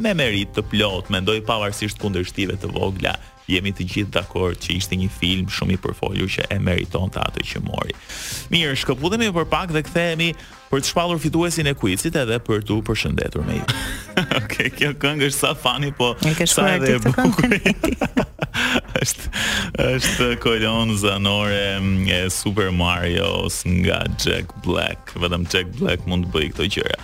me 0.03 0.15
merit 0.21 0.55
të 0.57 0.65
plot, 0.71 1.13
me 1.13 1.21
ndoj 1.21 1.39
pavarësisht 1.49 2.01
kundërshtive 2.01 2.57
të 2.63 2.73
vogla 2.77 3.13
jemi 3.47 3.71
të 3.75 3.85
gjithë 3.91 4.13
dakord 4.17 4.59
që 4.63 4.75
ishte 4.79 4.97
një 4.97 5.09
film 5.13 5.49
shumë 5.53 5.77
i 5.77 5.81
përfolur 5.83 6.29
që 6.35 6.47
e 6.55 6.59
meriton 6.63 7.11
të 7.13 7.21
atë 7.27 7.43
që 7.51 7.61
mori. 7.65 7.95
Mirë, 8.53 8.73
shkëputemi 8.81 9.29
për 9.35 9.47
pak 9.51 9.73
dhe 9.75 9.83
kthehemi 9.85 10.29
për 10.71 10.81
të 10.83 10.89
shpallur 10.89 11.21
fituesin 11.21 11.69
e 11.69 11.75
kuicit 11.77 12.17
edhe 12.21 12.39
për 12.45 12.63
të 12.65 12.79
përshëndetur 12.89 13.45
me 13.45 13.59
ju. 13.59 13.65
Okej, 14.25 14.39
okay, 14.41 14.71
kjo 14.73 14.93
këngë 15.03 15.29
është 15.29 15.41
sa 15.45 15.51
fani, 15.61 15.91
po 15.95 16.13
sa 16.49 16.69
edhe 16.77 16.95
e 16.97 17.01
bukur. 17.03 17.57
është 19.05 19.89
është 19.95 20.27
kolon 20.43 20.95
zanore 20.97 21.75
mm, 21.79 22.07
e 22.07 22.23
Super 22.33 22.71
Mario's 22.73 23.61
nga 23.81 24.05
Jack 24.17 24.55
Black, 24.65 25.13
vetëm 25.19 25.45
Jack 25.51 25.73
Black 25.79 26.07
mund 26.09 26.29
të 26.31 26.33
bëjë 26.37 26.53
këto 26.55 26.67
gjëra. 26.77 26.99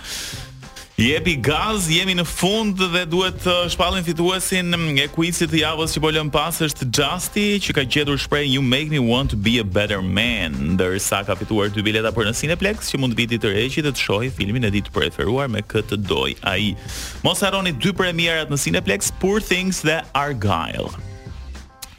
Jepi 1.02 1.32
gaz, 1.42 1.88
jemi 1.90 2.14
në 2.14 2.22
fund 2.28 2.78
dhe 2.78 3.00
duhet 3.10 3.40
të 3.42 3.50
uh, 3.64 3.70
shpallin 3.74 4.04
fituesin 4.06 4.70
mm, 4.70 4.92
e 5.02 5.06
kuisit 5.10 5.50
të 5.50 5.58
javës 5.64 5.96
që 5.96 6.02
po 6.04 6.12
lëm 6.14 6.28
pas 6.30 6.60
është 6.62 6.86
Justy 6.94 7.44
që 7.64 7.74
ka 7.74 7.82
gjetur 7.90 8.20
shprehin 8.22 8.52
You 8.54 8.62
make 8.62 8.86
me 8.92 9.00
want 9.02 9.32
to 9.34 9.36
be 9.48 9.56
a 9.58 9.66
better 9.66 9.98
man, 10.18 10.54
ndërsa 10.76 11.24
ka 11.26 11.34
fituar 11.42 11.72
dy 11.74 11.82
bileta 11.88 12.14
për 12.14 12.30
në 12.30 12.36
Cineplex 12.44 12.92
që 12.94 13.02
mund 13.02 13.18
viti 13.18 13.40
të 13.42 13.50
rreqi 13.50 13.82
dhe 13.82 13.90
të 13.96 14.04
shohë 14.06 14.30
filmin 14.38 14.70
e 14.70 14.70
ditë 14.78 14.94
preferuar 14.94 15.50
me 15.50 15.64
këtë 15.66 15.90
të 15.96 16.00
doj 16.06 16.28
ai. 16.52 16.70
Mos 17.26 17.42
harroni 17.42 17.74
dy 17.82 17.90
premierat 17.98 18.54
në 18.54 18.62
Cineplex, 18.68 19.10
Poor 19.22 19.42
Things 19.42 19.82
dhe 19.82 20.04
Argyle 20.18 20.90